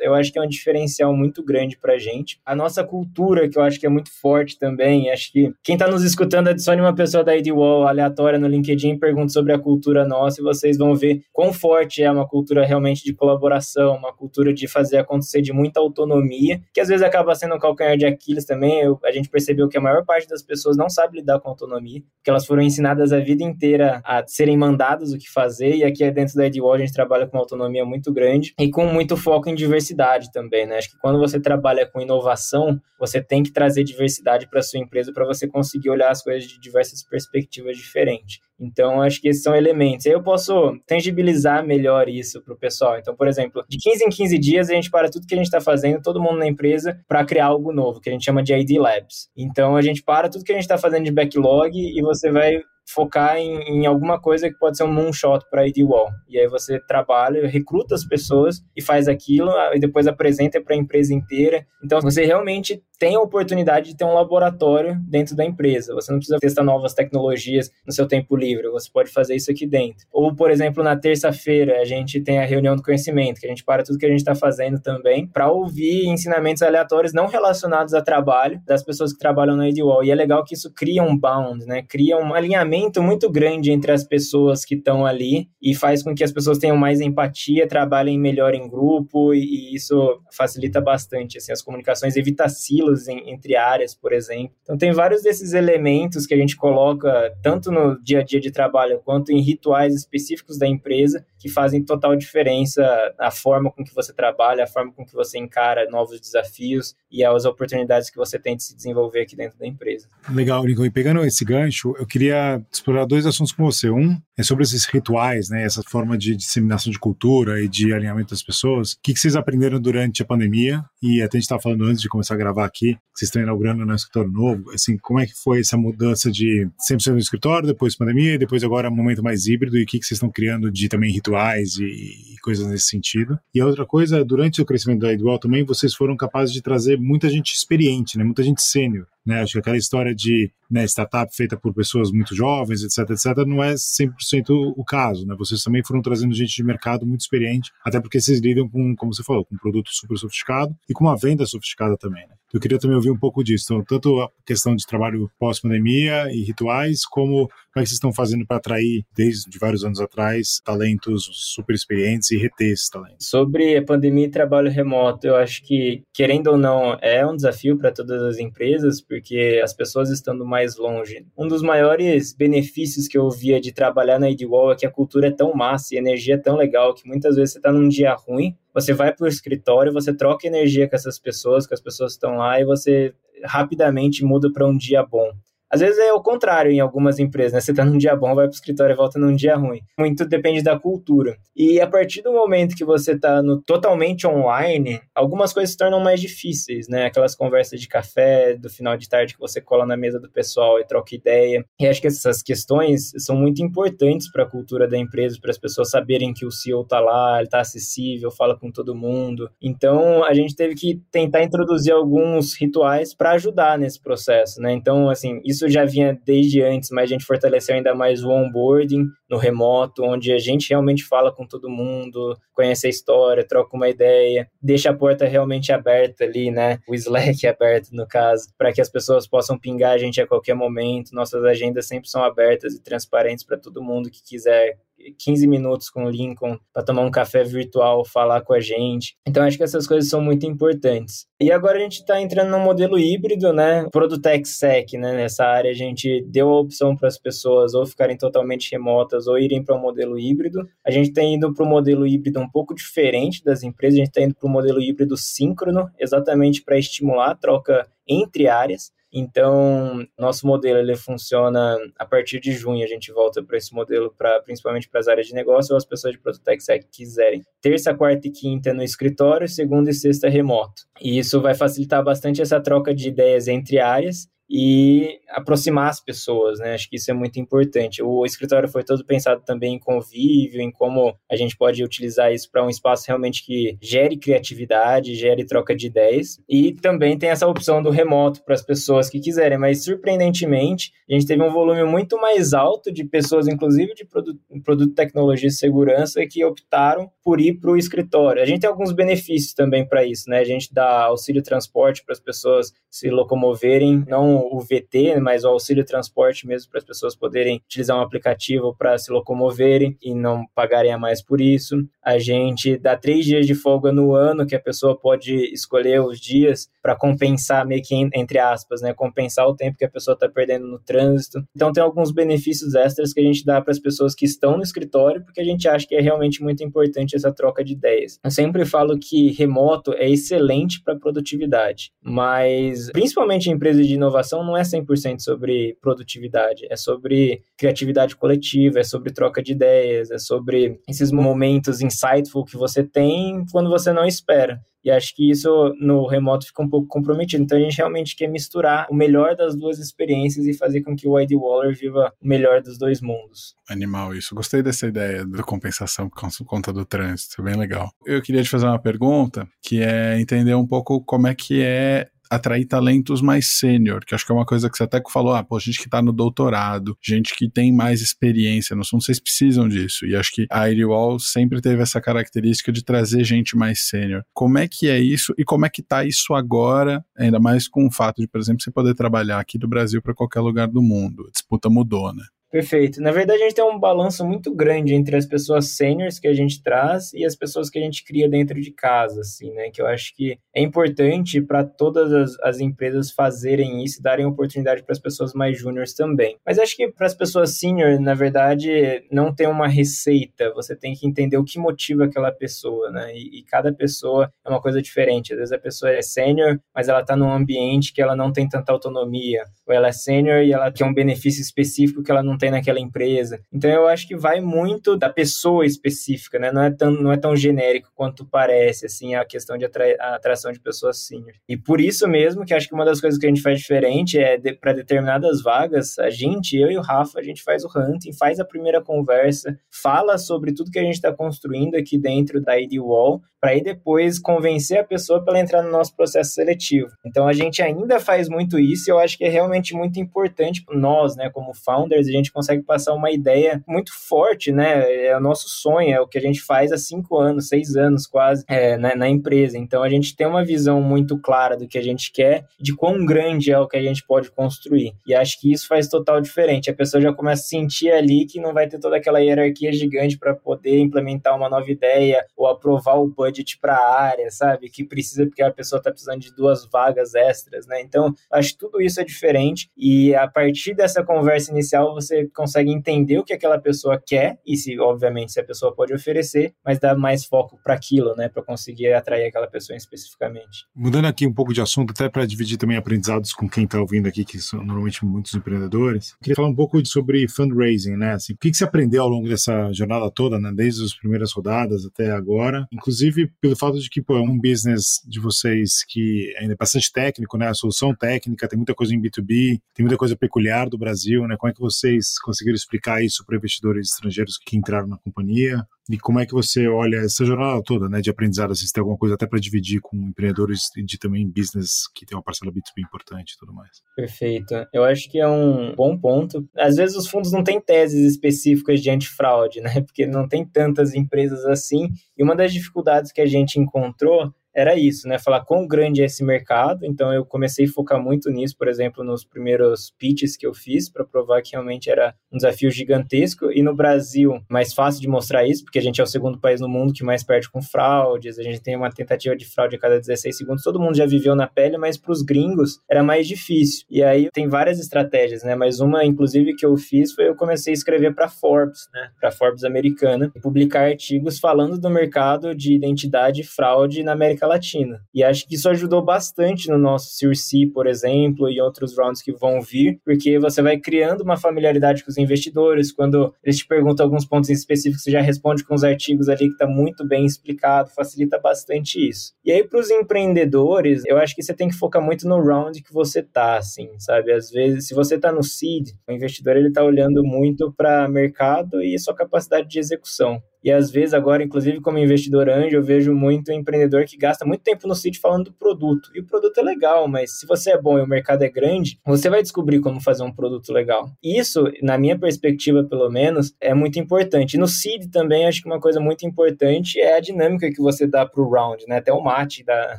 [0.00, 2.40] eu acho que é um diferencial muito grande para a gente.
[2.44, 5.86] A nossa cultura, que eu acho que é muito forte também, acho que quem está
[5.88, 10.06] nos escutando, adicione uma pessoa da IDWall aleatória no LinkedIn e pergunte sobre a cultura
[10.06, 14.52] nossa e vocês vão ver quão forte é uma cultura realmente de colaboração, uma cultura
[14.52, 18.44] de fazer acontecer de muita autonomia, que às vezes acaba sendo um calcanhar de Aquiles
[18.44, 18.80] também.
[18.80, 22.02] Eu, a gente percebeu que a maior parte das pessoas não sabe lidar com autonomia,
[22.16, 26.08] porque elas foram ensinadas a vida inteira a serem mandadas o que fazer, e aqui
[26.10, 29.33] dentro da Edwall a gente trabalha com uma autonomia muito grande e com muito foco
[29.34, 30.78] foco em diversidade também, né?
[30.78, 35.12] Acho que quando você trabalha com inovação, você tem que trazer diversidade para sua empresa
[35.12, 38.38] para você conseguir olhar as coisas de diversas perspectivas diferentes.
[38.58, 40.06] Então, acho que esses são elementos.
[40.06, 42.98] Aí eu posso tangibilizar melhor isso para o pessoal.
[42.98, 45.46] Então, por exemplo, de 15 em 15 dias a gente para tudo que a gente
[45.46, 48.54] está fazendo, todo mundo na empresa, para criar algo novo, que a gente chama de
[48.54, 49.28] ID Labs.
[49.36, 52.60] Então, a gente para tudo que a gente está fazendo de backlog e você vai
[52.86, 56.10] focar em, em, alguma coisa que pode ser um moonshot para ID Wall.
[56.28, 60.78] E aí você trabalha, recruta as pessoas e faz aquilo, e depois apresenta para a
[60.78, 61.66] empresa inteira.
[61.82, 65.94] Então você realmente tem a oportunidade de ter um laboratório dentro da empresa.
[65.94, 69.66] Você não precisa testar novas tecnologias no seu tempo livre, você pode fazer isso aqui
[69.66, 70.06] dentro.
[70.12, 73.64] Ou, por exemplo, na terça-feira a gente tem a reunião do conhecimento, que a gente
[73.64, 78.00] para tudo que a gente está fazendo também para ouvir ensinamentos aleatórios não relacionados a
[78.00, 80.04] trabalho das pessoas que trabalham na IDWall.
[80.04, 81.82] E é legal que isso cria um bound, né?
[81.82, 86.24] Cria um alinhamento muito grande entre as pessoas que estão ali e faz com que
[86.24, 91.52] as pessoas tenham mais empatia, trabalhem melhor em grupo e, e isso facilita bastante assim,
[91.52, 94.54] as comunicações, evita silos em, entre áreas, por exemplo.
[94.62, 98.50] Então, tem vários desses elementos que a gente coloca tanto no dia a dia de
[98.50, 102.82] trabalho quanto em rituais específicos da empresa que fazem total diferença
[103.18, 107.22] a forma com que você trabalha, a forma com que você encara novos desafios e
[107.22, 110.08] as oportunidades que você tem de se desenvolver aqui dentro da empresa.
[110.30, 110.86] Legal, Nico.
[110.86, 113.90] E pegando esse gancho, eu queria explorar dois assuntos com você.
[113.90, 118.30] Um é sobre esses rituais, né, essa forma de disseminação de cultura e de alinhamento
[118.30, 118.92] das pessoas.
[118.92, 120.82] O que, vocês aprenderam durante a pandemia?
[121.02, 123.84] E até a gente estava falando antes de começar a gravar aqui, vocês estão inaugurando
[123.84, 124.70] um escritório novo.
[124.72, 128.38] Assim, como é que foi essa mudança de sempre ser no escritório, depois pandemia, e
[128.38, 129.78] depois agora um momento mais híbrido?
[129.78, 131.33] E o que, vocês estão criando de também rituais
[131.78, 133.38] e, e coisas nesse sentido?
[133.54, 136.98] E a outra coisa, durante o crescimento da Edwell também, vocês foram capazes de trazer
[136.98, 139.06] muita gente experiente, né, muita gente sênior.
[139.24, 139.40] Né?
[139.40, 143.62] Acho que aquela história de né, startup feita por pessoas muito jovens, etc, etc, não
[143.62, 145.26] é 100% o caso.
[145.26, 145.34] Né?
[145.38, 149.14] Vocês também foram trazendo gente de mercado muito experiente, até porque vocês lidam com, como
[149.14, 152.26] você falou, com um produto super sofisticado e com uma venda sofisticada também.
[152.26, 152.34] Né?
[152.54, 153.64] Eu queria também ouvir um pouco disso.
[153.64, 158.12] Então, tanto a questão de trabalho pós-pandemia e rituais, como como é que vocês estão
[158.12, 163.28] fazendo para atrair, desde vários anos atrás, talentos super experientes e reter esses talentos?
[163.28, 167.76] Sobre a pandemia e trabalho remoto, eu acho que, querendo ou não, é um desafio
[167.76, 171.26] para todas as empresas, porque as pessoas estando mais longe.
[171.36, 175.26] Um dos maiores benefícios que eu via de trabalhar na Edwall é que a cultura
[175.26, 177.88] é tão massa e a energia é tão legal que muitas vezes você está num
[177.88, 181.80] dia ruim, você vai para o escritório, você troca energia com essas pessoas, que as
[181.80, 185.30] pessoas estão lá, e você rapidamente muda para um dia bom.
[185.74, 187.60] Às vezes é o contrário em algumas empresas, né?
[187.60, 189.80] Você tá num dia bom, vai pro escritório e volta num dia ruim.
[189.98, 191.36] Muito depende da cultura.
[191.56, 195.98] E a partir do momento que você tá no totalmente online, algumas coisas se tornam
[195.98, 197.06] mais difíceis, né?
[197.06, 200.78] Aquelas conversas de café do final de tarde que você cola na mesa do pessoal
[200.78, 201.64] e troca ideia.
[201.80, 205.58] E acho que essas questões são muito importantes para a cultura da empresa, para as
[205.58, 209.50] pessoas saberem que o CEO tá lá, ele tá acessível, fala com todo mundo.
[209.60, 214.72] Então, a gente teve que tentar introduzir alguns rituais para ajudar nesse processo, né?
[214.72, 218.30] Então, assim, isso isso já vinha desde antes, mas a gente fortaleceu ainda mais o
[218.30, 223.76] onboarding no remoto, onde a gente realmente fala com todo mundo, conhece a história, troca
[223.76, 226.78] uma ideia, deixa a porta realmente aberta ali, né?
[226.88, 230.54] O Slack aberto, no caso, para que as pessoas possam pingar a gente a qualquer
[230.54, 231.14] momento.
[231.14, 234.76] Nossas agendas sempre são abertas e transparentes para todo mundo que quiser
[235.18, 239.16] 15 minutos com o Lincoln para tomar um café virtual, falar com a gente.
[239.26, 241.26] Então acho que essas coisas são muito importantes.
[241.40, 243.86] E agora a gente está entrando num modelo híbrido, né?
[243.90, 245.12] Produtec Sec, né?
[245.12, 249.38] Nessa área a gente deu a opção para as pessoas ou ficarem totalmente remotas ou
[249.38, 250.68] irem para um modelo híbrido.
[250.86, 254.08] A gente está indo para um modelo híbrido um pouco diferente das empresas, a gente
[254.08, 258.92] está indo para um modelo híbrido síncrono, exatamente para estimular a troca entre áreas.
[259.16, 262.82] Então, nosso modelo ele funciona a partir de junho.
[262.82, 265.84] A gente volta para esse modelo, pra, principalmente para as áreas de negócio ou as
[265.84, 267.42] pessoas de Prototech que quiserem.
[267.60, 270.82] Terça, quarta e quinta no escritório, segunda e sexta remoto.
[271.00, 276.58] E isso vai facilitar bastante essa troca de ideias entre áreas e aproximar as pessoas,
[276.58, 276.74] né?
[276.74, 278.02] Acho que isso é muito importante.
[278.02, 282.50] O escritório foi todo pensado também em convívio, em como a gente pode utilizar isso
[282.50, 286.38] para um espaço realmente que gere criatividade, gere troca de ideias.
[286.48, 291.14] E também tem essa opção do remoto para as pessoas que quiserem, mas surpreendentemente, a
[291.14, 295.52] gente teve um volume muito mais alto de pessoas, inclusive de produto, produto tecnologia e
[295.52, 298.42] segurança, que optaram por ir para o escritório.
[298.42, 300.38] A gente tem alguns benefícios também para isso, né?
[300.38, 305.48] A gente dá auxílio transporte para as pessoas se locomoverem, não o VT, mas o
[305.48, 310.46] auxílio transporte mesmo para as pessoas poderem utilizar um aplicativo para se locomoverem e não
[310.54, 311.84] pagarem a mais por isso.
[312.04, 316.20] A gente dá três dias de folga no ano que a pessoa pode escolher os
[316.20, 318.92] dias para compensar, meio que entre aspas, né?
[318.92, 321.42] Compensar o tempo que a pessoa está perdendo no trânsito.
[321.56, 324.62] Então tem alguns benefícios extras que a gente dá para as pessoas que estão no
[324.62, 328.18] escritório, porque a gente acha que é realmente muito importante essa troca de ideias.
[328.22, 334.44] Eu sempre falo que remoto é excelente para produtividade, mas principalmente em empresas de inovação
[334.44, 340.18] não é 100% sobre produtividade, é sobre criatividade coletiva, é sobre troca de ideias, é
[340.18, 344.60] sobre esses momentos insightful que você tem quando você não espera.
[344.84, 347.42] E acho que isso no remoto fica um pouco comprometido.
[347.42, 351.08] Então a gente realmente quer misturar o melhor das duas experiências e fazer com que
[351.08, 353.54] o ID Waller viva o melhor dos dois mundos.
[353.66, 354.34] Animal isso.
[354.34, 357.42] Gostei dessa ideia da compensação por conta do trânsito.
[357.42, 357.90] Bem legal.
[358.04, 362.06] Eu queria te fazer uma pergunta que é entender um pouco como é que é
[362.30, 365.42] atrair talentos mais sênior, que acho que é uma coisa que você até falou, ah,
[365.42, 369.68] pô, gente que tá no doutorado, gente que tem mais experiência, não são vocês precisam
[369.68, 370.06] disso.
[370.06, 374.22] E acho que a Airwall sempre teve essa característica de trazer gente mais sênior.
[374.32, 377.86] Como é que é isso e como é que tá isso agora, ainda mais com
[377.86, 380.82] o fato de, por exemplo, você poder trabalhar aqui do Brasil para qualquer lugar do
[380.82, 381.26] mundo.
[381.28, 382.24] A disputa mudou, né?
[382.54, 383.02] Perfeito.
[383.02, 386.32] Na verdade, a gente tem um balanço muito grande entre as pessoas seniors que a
[386.32, 389.70] gente traz e as pessoas que a gente cria dentro de casa, assim, né?
[389.70, 394.24] Que eu acho que é importante para todas as, as, empresas fazerem isso e darem
[394.24, 396.36] oportunidade para as pessoas mais júniores também.
[396.46, 400.52] Mas acho que para as pessoas senior, na verdade, não tem uma receita.
[400.54, 403.12] Você tem que entender o que motiva aquela pessoa, né?
[403.16, 405.32] E, e cada pessoa é uma coisa diferente.
[405.32, 408.48] Às vezes a pessoa é sênior, mas ela está num ambiente que ela não tem
[408.48, 409.42] tanta autonomia.
[409.66, 412.50] Ou ela é sênior e ela quer um benefício específico que ela não tem tem
[412.50, 413.40] naquela empresa.
[413.50, 416.52] Então eu acho que vai muito da pessoa específica, né?
[416.52, 420.52] Não é tão, não é tão genérico quanto parece, assim, a questão de a atração
[420.52, 421.32] de pessoas senior.
[421.48, 424.18] E por isso mesmo que acho que uma das coisas que a gente faz diferente
[424.18, 427.70] é de, para determinadas vagas, a gente, eu e o Rafa, a gente faz o
[427.74, 432.42] hunting, faz a primeira conversa, fala sobre tudo que a gente está construindo aqui dentro
[432.42, 436.30] da ID Wall, para aí depois convencer a pessoa para ela entrar no nosso processo
[436.30, 436.88] seletivo.
[437.04, 440.64] Então a gente ainda faz muito isso e eu acho que é realmente muito importante
[440.72, 444.90] nós, né, como founders, a gente consegue passar uma ideia muito forte, né?
[445.08, 448.06] É o nosso sonho, é o que a gente faz há cinco anos, seis anos
[448.06, 449.58] quase é, na, na, empresa.
[449.58, 453.04] Então a gente tem uma visão muito clara do que a gente quer, de quão
[453.04, 454.94] grande é o que a gente pode construir.
[455.06, 456.70] E acho que isso faz total diferente.
[456.70, 460.16] A pessoa já começa a sentir ali que não vai ter toda aquela hierarquia gigante
[460.16, 464.68] para poder implementar uma nova ideia ou aprovar o budget para a área, sabe?
[464.68, 467.80] Que precisa porque a pessoa está precisando de duas vagas extras, né?
[467.80, 472.70] Então acho que tudo isso é diferente e a partir dessa conversa inicial você consegue
[472.70, 476.78] entender o que aquela pessoa quer e se, obviamente, se a pessoa pode oferecer, mas
[476.78, 480.66] dá mais foco para aquilo, né, para conseguir atrair aquela pessoa especificamente.
[480.74, 484.08] Mudando aqui um pouco de assunto, até para dividir também aprendizados com quem está ouvindo
[484.08, 488.12] aqui, que são normalmente muitos empreendedores, queria falar um pouco sobre fundraising, né?
[488.12, 491.32] Assim, o que, que você aprendeu ao longo dessa jornada toda, né, desde as primeiras
[491.32, 496.34] rodadas até agora, inclusive pelo fato de que pô, é um business de vocês que
[496.38, 497.48] ainda é bastante técnico, né?
[497.48, 501.36] A solução técnica, tem muita coisa em B2B, tem muita coisa peculiar do Brasil, né?
[501.38, 505.64] Como é que vocês conseguiram explicar isso para investidores estrangeiros que entraram na companhia?
[505.90, 508.96] E como é que você olha essa jornada toda, né, de aprendizado, se tem alguma
[508.96, 513.32] coisa até para dividir com empreendedores de também business que tem uma parcela B2B importante
[513.32, 513.70] e tudo mais?
[513.94, 514.54] Perfeito.
[514.72, 516.48] Eu acho que é um bom ponto.
[516.56, 520.94] Às vezes os fundos não têm teses específicas de antifraude, né, porque não tem tantas
[520.94, 521.90] empresas assim.
[522.16, 525.18] E uma das dificuldades que a gente encontrou era isso, né?
[525.18, 526.84] Falar quão grande é esse mercado.
[526.84, 530.88] Então eu comecei a focar muito nisso, por exemplo, nos primeiros pitches que eu fiz
[530.90, 533.50] para provar que realmente era um desafio gigantesco.
[533.50, 536.60] E no Brasil, mais fácil de mostrar isso, porque a gente é o segundo país
[536.60, 538.38] no mundo que mais perde com fraudes.
[538.38, 540.62] A gente tem uma tentativa de fraude a cada 16 segundos.
[540.62, 543.84] Todo mundo já viveu na pele, mas para os gringos era mais difícil.
[543.90, 545.54] E aí tem várias estratégias, né?
[545.54, 549.10] Mas uma, inclusive, que eu fiz foi eu comecei a escrever para Forbes, né?
[549.18, 554.43] Para Forbes americana, e publicar artigos falando do mercado de identidade e fraude na América
[554.44, 555.00] América Latina.
[555.12, 559.32] E acho que isso ajudou bastante no nosso Series por exemplo, e outros rounds que
[559.32, 562.92] vão vir, porque você vai criando uma familiaridade com os investidores.
[562.92, 566.52] Quando eles te perguntam alguns pontos específicos, você já responde com os artigos ali que
[566.52, 569.32] está muito bem explicado, facilita bastante isso.
[569.44, 572.82] E aí, para os empreendedores, eu acho que você tem que focar muito no round
[572.82, 574.32] que você tá, assim, sabe?
[574.32, 578.82] Às vezes, se você está no seed, o investidor ele está olhando muito para mercado
[578.82, 580.42] e sua capacidade de execução.
[580.64, 584.62] E às vezes agora, inclusive como investidor anjo, eu vejo muito empreendedor que gasta muito
[584.62, 586.10] tempo no sítio falando do produto.
[586.14, 588.98] E o produto é legal, mas se você é bom e o mercado é grande,
[589.04, 591.10] você vai descobrir como fazer um produto legal.
[591.22, 594.54] Isso, na minha perspectiva, pelo menos, é muito importante.
[594.54, 598.06] E no seed também, acho que uma coisa muito importante é a dinâmica que você
[598.06, 598.96] dá para o round, né?
[598.96, 599.98] Até o Mate da,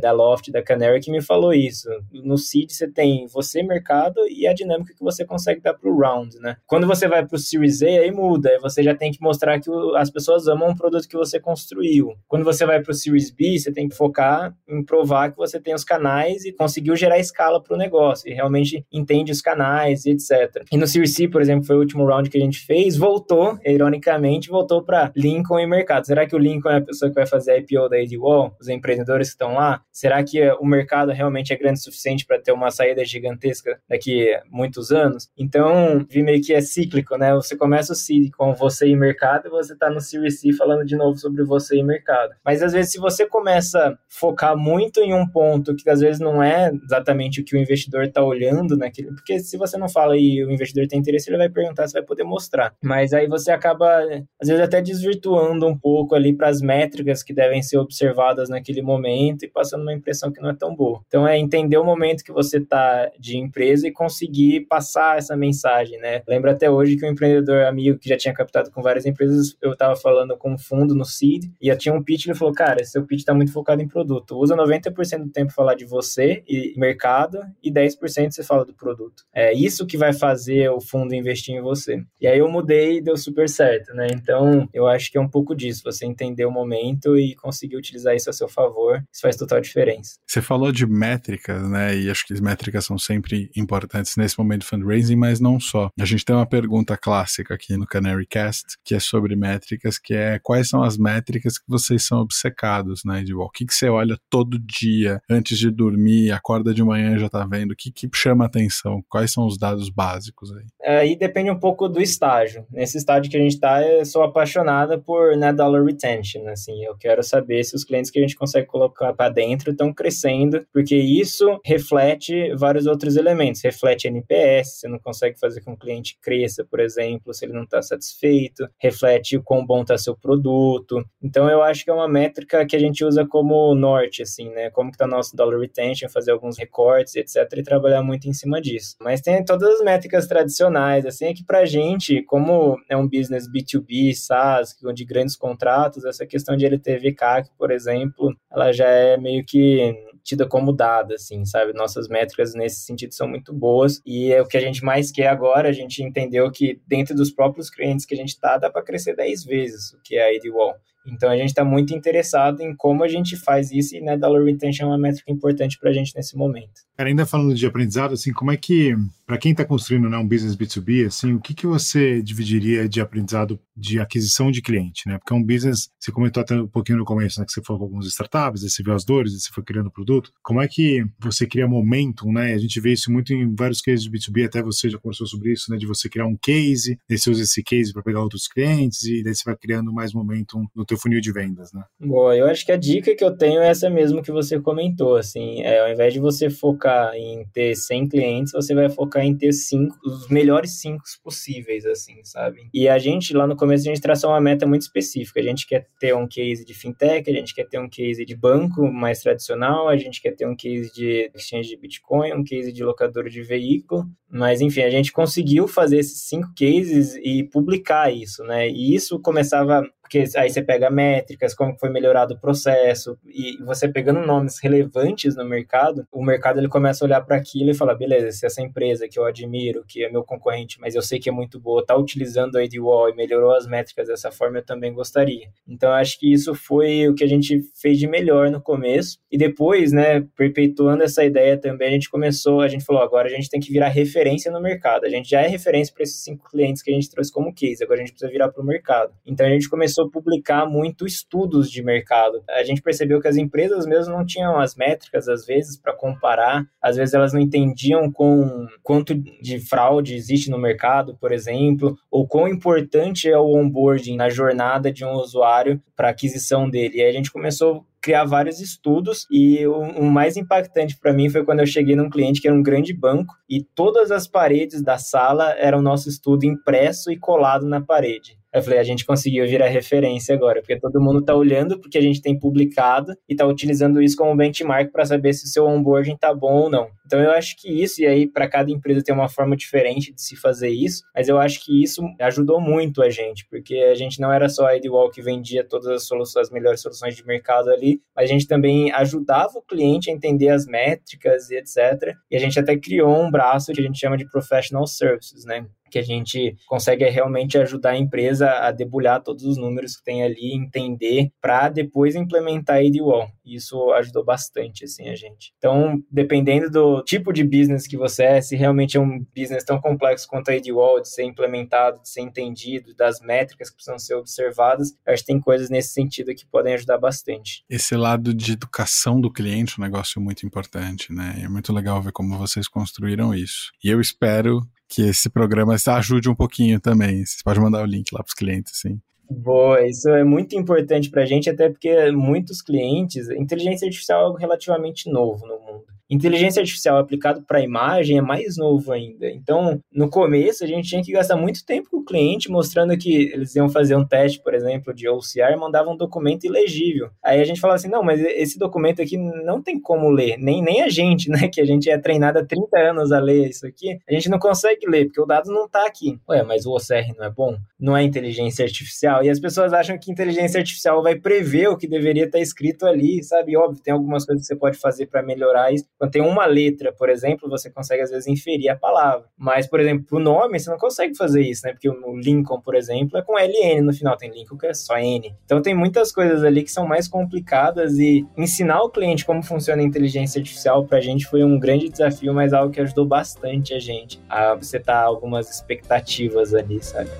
[0.00, 1.88] da Loft, da Canary, que me falou isso.
[2.12, 5.98] No seed você tem você, mercado, e a dinâmica que você consegue dar para o
[5.98, 6.56] round, né?
[6.66, 8.50] Quando você vai para o Series A, aí muda.
[8.50, 12.14] Aí você já tem que mostrar que as pessoas amam o produto que você construiu.
[12.28, 15.60] Quando você vai para o Series B, você tem que focar em provar que você
[15.60, 20.04] tem os canais e conseguiu gerar escala para o negócio e realmente entende os canais
[20.04, 20.64] e etc.
[20.70, 23.58] E no Series C, por exemplo, foi o último round que a gente fez, voltou,
[23.64, 26.06] ironicamente, voltou para Lincoln e mercado.
[26.06, 28.56] Será que o Lincoln é a pessoa que vai fazer a IPO da AdWall?
[28.60, 29.82] Os empreendedores que estão lá?
[29.92, 34.32] Será que o mercado realmente é grande o suficiente para ter uma saída gigantesca daqui
[34.32, 35.28] a muitos anos?
[35.36, 37.34] Então, vi meio que é cíclico, né?
[37.34, 40.96] Você começa o seed com você e mercado você está no Series C falando de
[40.96, 42.34] novo sobre você e mercado.
[42.44, 46.20] Mas às vezes, se você começa a focar muito em um ponto que às vezes
[46.20, 50.16] não é exatamente o que o investidor está olhando naquele, porque se você não fala
[50.16, 52.74] e o investidor tem interesse, ele vai perguntar, você vai poder mostrar.
[52.82, 54.00] Mas aí você acaba,
[54.40, 58.82] às vezes, até desvirtuando um pouco ali para as métricas que devem ser observadas naquele
[58.82, 61.00] momento e passando uma impressão que não é tão boa.
[61.06, 65.98] Então é entender o momento que você está de empresa e conseguir passar essa mensagem,
[65.98, 66.22] né?
[66.28, 69.72] Lembro até hoje que um empreendedor amigo que já tinha captado com várias empresas, eu
[69.72, 73.04] estava falando com um fundo no Seed e tinha um pitch, ele falou, cara, seu
[73.04, 74.36] pitch está muito focado em produto.
[74.36, 79.24] Usa 90% do tempo falar de você e mercado e 10% você fala do produto.
[79.34, 82.02] É isso que vai fazer o fundo investir em você.
[82.20, 84.08] E aí eu mudei e deu super certo, né?
[84.12, 88.14] Então, eu acho que é um pouco disso, você entender o momento e conseguir utilizar
[88.14, 90.18] isso a seu favor, isso faz total diferença.
[90.26, 91.96] Você falou de métricas, né?
[91.96, 95.88] E acho que as métricas são sempre importantes nesse momento de fundraising, mas não só.
[95.98, 100.09] A gente tem uma pergunta clássica aqui no Canary Cast, que é sobre métricas, que
[100.14, 103.88] é quais são as métricas que vocês são obcecados, né, de O que, que você
[103.88, 108.08] olha todo dia, antes de dormir, acorda de manhã já tá vendo, o que, que
[108.14, 109.02] chama atenção?
[109.08, 110.98] Quais são os dados básicos aí?
[110.98, 112.66] Aí depende um pouco do estágio.
[112.70, 116.96] Nesse estágio que a gente tá, eu sou apaixonada por net dollar retention, assim, eu
[116.96, 120.96] quero saber se os clientes que a gente consegue colocar para dentro estão crescendo, porque
[120.96, 126.18] isso reflete vários outros elementos, reflete NPS, você não consegue fazer com que o cliente
[126.20, 131.04] cresça, por exemplo, se ele não está satisfeito, reflete o quão bom está seu produto.
[131.22, 134.70] Então eu acho que é uma métrica que a gente usa como norte, assim, né?
[134.70, 138.60] Como que tá nosso dollar retention, fazer alguns recortes, etc, e trabalhar muito em cima
[138.60, 138.96] disso.
[139.00, 143.48] Mas tem todas as métricas tradicionais, assim, é que pra gente, como é um business
[143.50, 149.16] B2B, SaaS, de grandes contratos, essa questão de LTV CAC, por exemplo, ela já é
[149.16, 151.72] meio que tida como dada, assim, sabe?
[151.72, 155.28] Nossas métricas nesse sentido são muito boas e é o que a gente mais quer
[155.28, 155.68] agora.
[155.68, 159.14] A gente entendeu que dentro dos próprios clientes que a gente tá, dá para crescer
[159.14, 160.74] 10 vezes o que é a AdWall.
[161.06, 164.44] Então a gente está muito interessado em como a gente faz isso e né, dollar
[164.44, 166.82] retention é uma métrica importante para a gente nesse momento.
[166.96, 168.94] Cara, ainda falando de aprendizado, assim, como é que,
[169.26, 173.00] para quem está construindo né, um business B2B, assim, o que, que você dividiria de
[173.00, 175.16] aprendizado de aquisição de cliente, né?
[175.16, 177.80] Porque é um business, você comentou até um pouquinho no começo, né, que você falou
[177.80, 180.30] com alguns startups, você viu as dores, você foi criando produto.
[180.42, 182.52] Como é que você cria momentum, né?
[182.52, 185.52] A gente vê isso muito em vários cases de B2B, até você já conversou sobre
[185.52, 185.78] isso, né?
[185.78, 189.22] De você criar um case, daí você usa esse case para pegar outros clientes e
[189.22, 191.84] daí você vai criando mais momentum no teu funil de vendas, né?
[192.00, 195.14] Boa, eu acho que a dica que eu tenho é essa mesmo que você comentou,
[195.14, 199.36] assim, é, ao invés de você focar em ter 100 clientes, você vai focar em
[199.36, 202.68] ter cinco, os melhores 5 possíveis, assim, sabe?
[202.74, 205.64] E a gente, lá no começo, a gente traçou uma meta muito específica, a gente
[205.64, 209.20] quer ter um case de fintech, a gente quer ter um case de banco mais
[209.20, 213.30] tradicional, a gente quer ter um case de exchange de Bitcoin, um case de locadora
[213.30, 218.68] de veículo, mas enfim, a gente conseguiu fazer esses cinco cases e publicar isso, né?
[218.68, 223.86] E isso começava porque aí você pega métricas, como foi melhorado o processo, e você
[223.86, 227.94] pegando nomes relevantes no mercado, o mercado ele começa a olhar para aquilo e falar,
[227.94, 231.28] beleza, se essa empresa que eu admiro, que é meu concorrente, mas eu sei que
[231.28, 234.92] é muito boa, tá utilizando a AdWall e melhorou as métricas dessa forma, eu também
[234.92, 235.46] gostaria.
[235.68, 239.38] Então, acho que isso foi o que a gente fez de melhor no começo, e
[239.38, 243.48] depois, né, perpetuando essa ideia também, a gente começou, a gente falou, agora a gente
[243.48, 246.82] tem que virar referência no mercado, a gente já é referência para esses cinco clientes
[246.82, 249.12] que a gente trouxe como case, agora a gente precisa virar para o mercado.
[249.24, 252.42] Então, a gente começou começou a publicar muito estudos de mercado.
[252.48, 256.66] A gente percebeu que as empresas mesmo não tinham as métricas, às vezes, para comparar.
[256.80, 262.26] Às vezes elas não entendiam com quanto de fraude existe no mercado, por exemplo, ou
[262.26, 266.98] quão importante é o onboarding na jornada de um usuário para aquisição dele.
[266.98, 271.44] E a gente começou criar vários estudos e o, o mais impactante para mim foi
[271.44, 274.98] quando eu cheguei num cliente que era um grande banco e todas as paredes da
[274.98, 278.38] sala eram nosso estudo impresso e colado na parede.
[278.52, 282.02] Eu falei, a gente conseguiu virar referência agora, porque todo mundo está olhando porque a
[282.02, 286.14] gente tem publicado e está utilizando isso como benchmark para saber se o seu onboarding
[286.14, 286.88] está bom ou não.
[287.10, 290.22] Então eu acho que isso, e aí para cada empresa tem uma forma diferente de
[290.22, 294.20] se fazer isso, mas eu acho que isso ajudou muito a gente, porque a gente
[294.20, 297.68] não era só a Edwall que vendia todas as soluções, as melhores soluções de mercado
[297.68, 302.14] ali, mas a gente também ajudava o cliente a entender as métricas e etc.
[302.30, 305.66] E a gente até criou um braço que a gente chama de Professional Services, né?
[305.90, 310.22] Que a gente consegue realmente ajudar a empresa a debulhar todos os números que tem
[310.22, 313.28] ali, entender, para depois implementar a ADWall.
[313.44, 315.52] Isso ajudou bastante, assim, a gente.
[315.58, 319.80] Então, dependendo do tipo de business que você é, se realmente é um business tão
[319.80, 324.14] complexo quanto a ADWall, de ser implementado, de ser entendido, das métricas que precisam ser
[324.14, 327.64] observadas, acho que tem coisas nesse sentido que podem ajudar bastante.
[327.68, 331.40] Esse lado de educação do cliente é um negócio muito importante, né?
[331.42, 333.72] É muito legal ver como vocês construíram isso.
[333.82, 334.60] E eu espero
[334.90, 337.24] que esse programa ajude um pouquinho também.
[337.24, 339.00] Você pode mandar o link lá para os clientes, sim.
[339.30, 344.24] Boa, isso é muito importante para a gente, até porque muitos clientes, inteligência artificial é
[344.24, 345.84] algo relativamente novo no mundo.
[346.10, 349.30] Inteligência artificial aplicado para imagem é mais novo ainda.
[349.30, 353.30] Então, no começo, a gente tinha que gastar muito tempo com o cliente mostrando que
[353.32, 357.10] eles iam fazer um teste, por exemplo, de OCR e mandavam um documento ilegível.
[357.24, 360.60] Aí a gente falava assim: não, mas esse documento aqui não tem como ler, nem,
[360.60, 361.48] nem a gente, né?
[361.48, 364.38] Que a gente é treinado há 30 anos a ler isso aqui, a gente não
[364.38, 366.18] consegue ler, porque o dado não está aqui.
[366.28, 367.56] Ué, mas o OCR não é bom?
[367.78, 369.22] Não é inteligência artificial?
[369.22, 373.22] E as pessoas acham que inteligência artificial vai prever o que deveria estar escrito ali,
[373.22, 373.56] sabe?
[373.56, 376.94] Óbvio, tem algumas coisas que você pode fazer para melhorar isso quando tem uma letra,
[376.94, 379.26] por exemplo, você consegue às vezes inferir a palavra.
[379.36, 381.72] Mas, por exemplo, o nome, você não consegue fazer isso, né?
[381.74, 384.96] Porque o Lincoln, por exemplo, é com LN no final, tem Lincoln que é só
[384.96, 385.36] N.
[385.44, 389.82] Então tem muitas coisas ali que são mais complicadas e ensinar o cliente como funciona
[389.82, 393.78] a inteligência artificial pra gente foi um grande desafio, mas algo que ajudou bastante a
[393.78, 397.10] gente a setar algumas expectativas ali, sabe?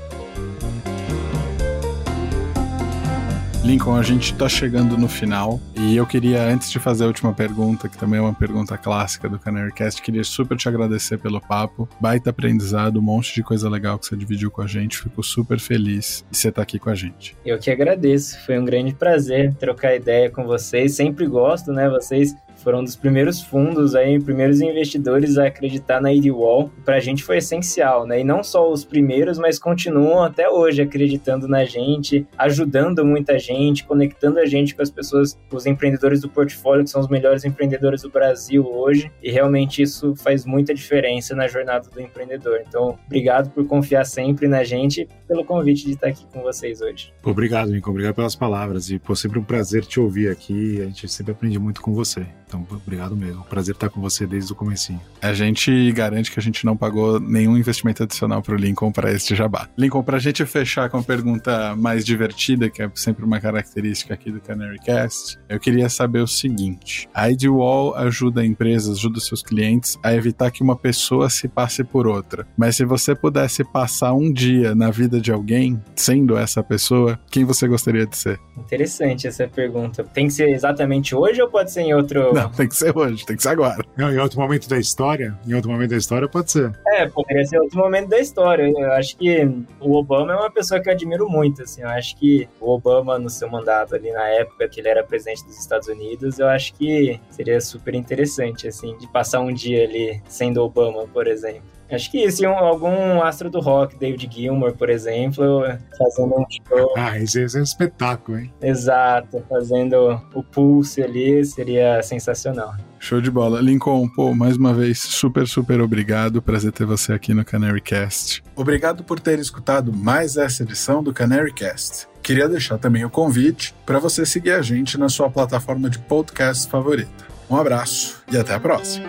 [3.63, 7.35] Lincoln, a gente está chegando no final e eu queria, antes de fazer a última
[7.35, 11.87] pergunta, que também é uma pergunta clássica do Canarycast, queria super te agradecer pelo papo,
[12.01, 15.61] baita aprendizado, um monte de coisa legal que você dividiu com a gente, fico super
[15.61, 17.37] feliz de você estar tá aqui com a gente.
[17.45, 22.35] Eu que agradeço, foi um grande prazer trocar ideia com vocês, sempre gosto, né, vocês
[22.63, 26.71] foram um dos primeiros fundos aí, primeiros investidores a acreditar na EdWall.
[26.85, 28.21] Para a gente foi essencial, né?
[28.21, 33.85] E não só os primeiros, mas continuam até hoje acreditando na gente, ajudando muita gente,
[33.85, 38.03] conectando a gente com as pessoas, os empreendedores do portfólio, que são os melhores empreendedores
[38.03, 39.11] do Brasil hoje.
[39.23, 42.61] E realmente isso faz muita diferença na jornada do empreendedor.
[42.67, 47.13] Então, obrigado por confiar sempre na gente pelo convite de estar aqui com vocês hoje.
[47.23, 47.91] Obrigado, Nico.
[47.91, 48.91] Obrigado pelas palavras.
[48.91, 50.81] E, pô, sempre um prazer te ouvir aqui.
[50.83, 52.27] A gente sempre aprende muito com você.
[52.51, 53.45] Então, obrigado mesmo.
[53.45, 55.01] Prazer estar com você desde o comecinho.
[55.23, 59.13] A gente garante que a gente não pagou nenhum investimento adicional para o Lincoln para
[59.13, 59.69] este jabá.
[59.79, 64.15] Lincoln, para a gente fechar com a pergunta mais divertida, que é sempre uma característica
[64.15, 69.43] aqui do Canary Cast, eu queria saber o seguinte: a IDWall ajuda empresas, ajuda seus
[69.43, 72.49] clientes a evitar que uma pessoa se passe por outra.
[72.57, 77.45] Mas se você pudesse passar um dia na vida de alguém sendo essa pessoa, quem
[77.45, 78.41] você gostaria de ser?
[78.59, 80.03] Interessante essa pergunta.
[80.03, 82.40] Tem que ser exatamente hoje ou pode ser em outro?
[82.41, 83.85] Não, tem que ser hoje, tem que ser agora.
[83.97, 86.73] Não, em outro momento da história, em outro momento da história pode ser.
[86.87, 88.69] É, poderia ser outro momento da história.
[88.69, 89.49] Eu acho que
[89.81, 91.83] o Obama é uma pessoa que eu admiro muito, assim.
[91.83, 95.45] Eu acho que o Obama, no seu mandato ali na época que ele era presidente
[95.45, 100.23] dos Estados Unidos, eu acho que seria super interessante, assim, de passar um dia ali
[100.29, 101.80] sendo Obama, por exemplo.
[101.91, 105.63] Acho que isso, algum astro do rock, David Gilmour, por exemplo,
[105.99, 106.95] fazendo um show.
[106.97, 108.53] Ah, esse é um espetáculo, hein?
[108.63, 112.75] Exato, fazendo o pulse ali, seria sensacional.
[112.99, 113.61] Show de bola.
[113.61, 116.43] Lincoln, pô, mais uma vez, super, super obrigado.
[116.43, 118.43] Prazer ter você aqui no Canary Cast.
[118.55, 122.07] Obrigado por ter escutado mais essa edição do Canary Cast.
[122.23, 126.69] Queria deixar também o convite para você seguir a gente na sua plataforma de podcast
[126.69, 127.25] favorita.
[127.49, 129.09] Um abraço e até a próxima.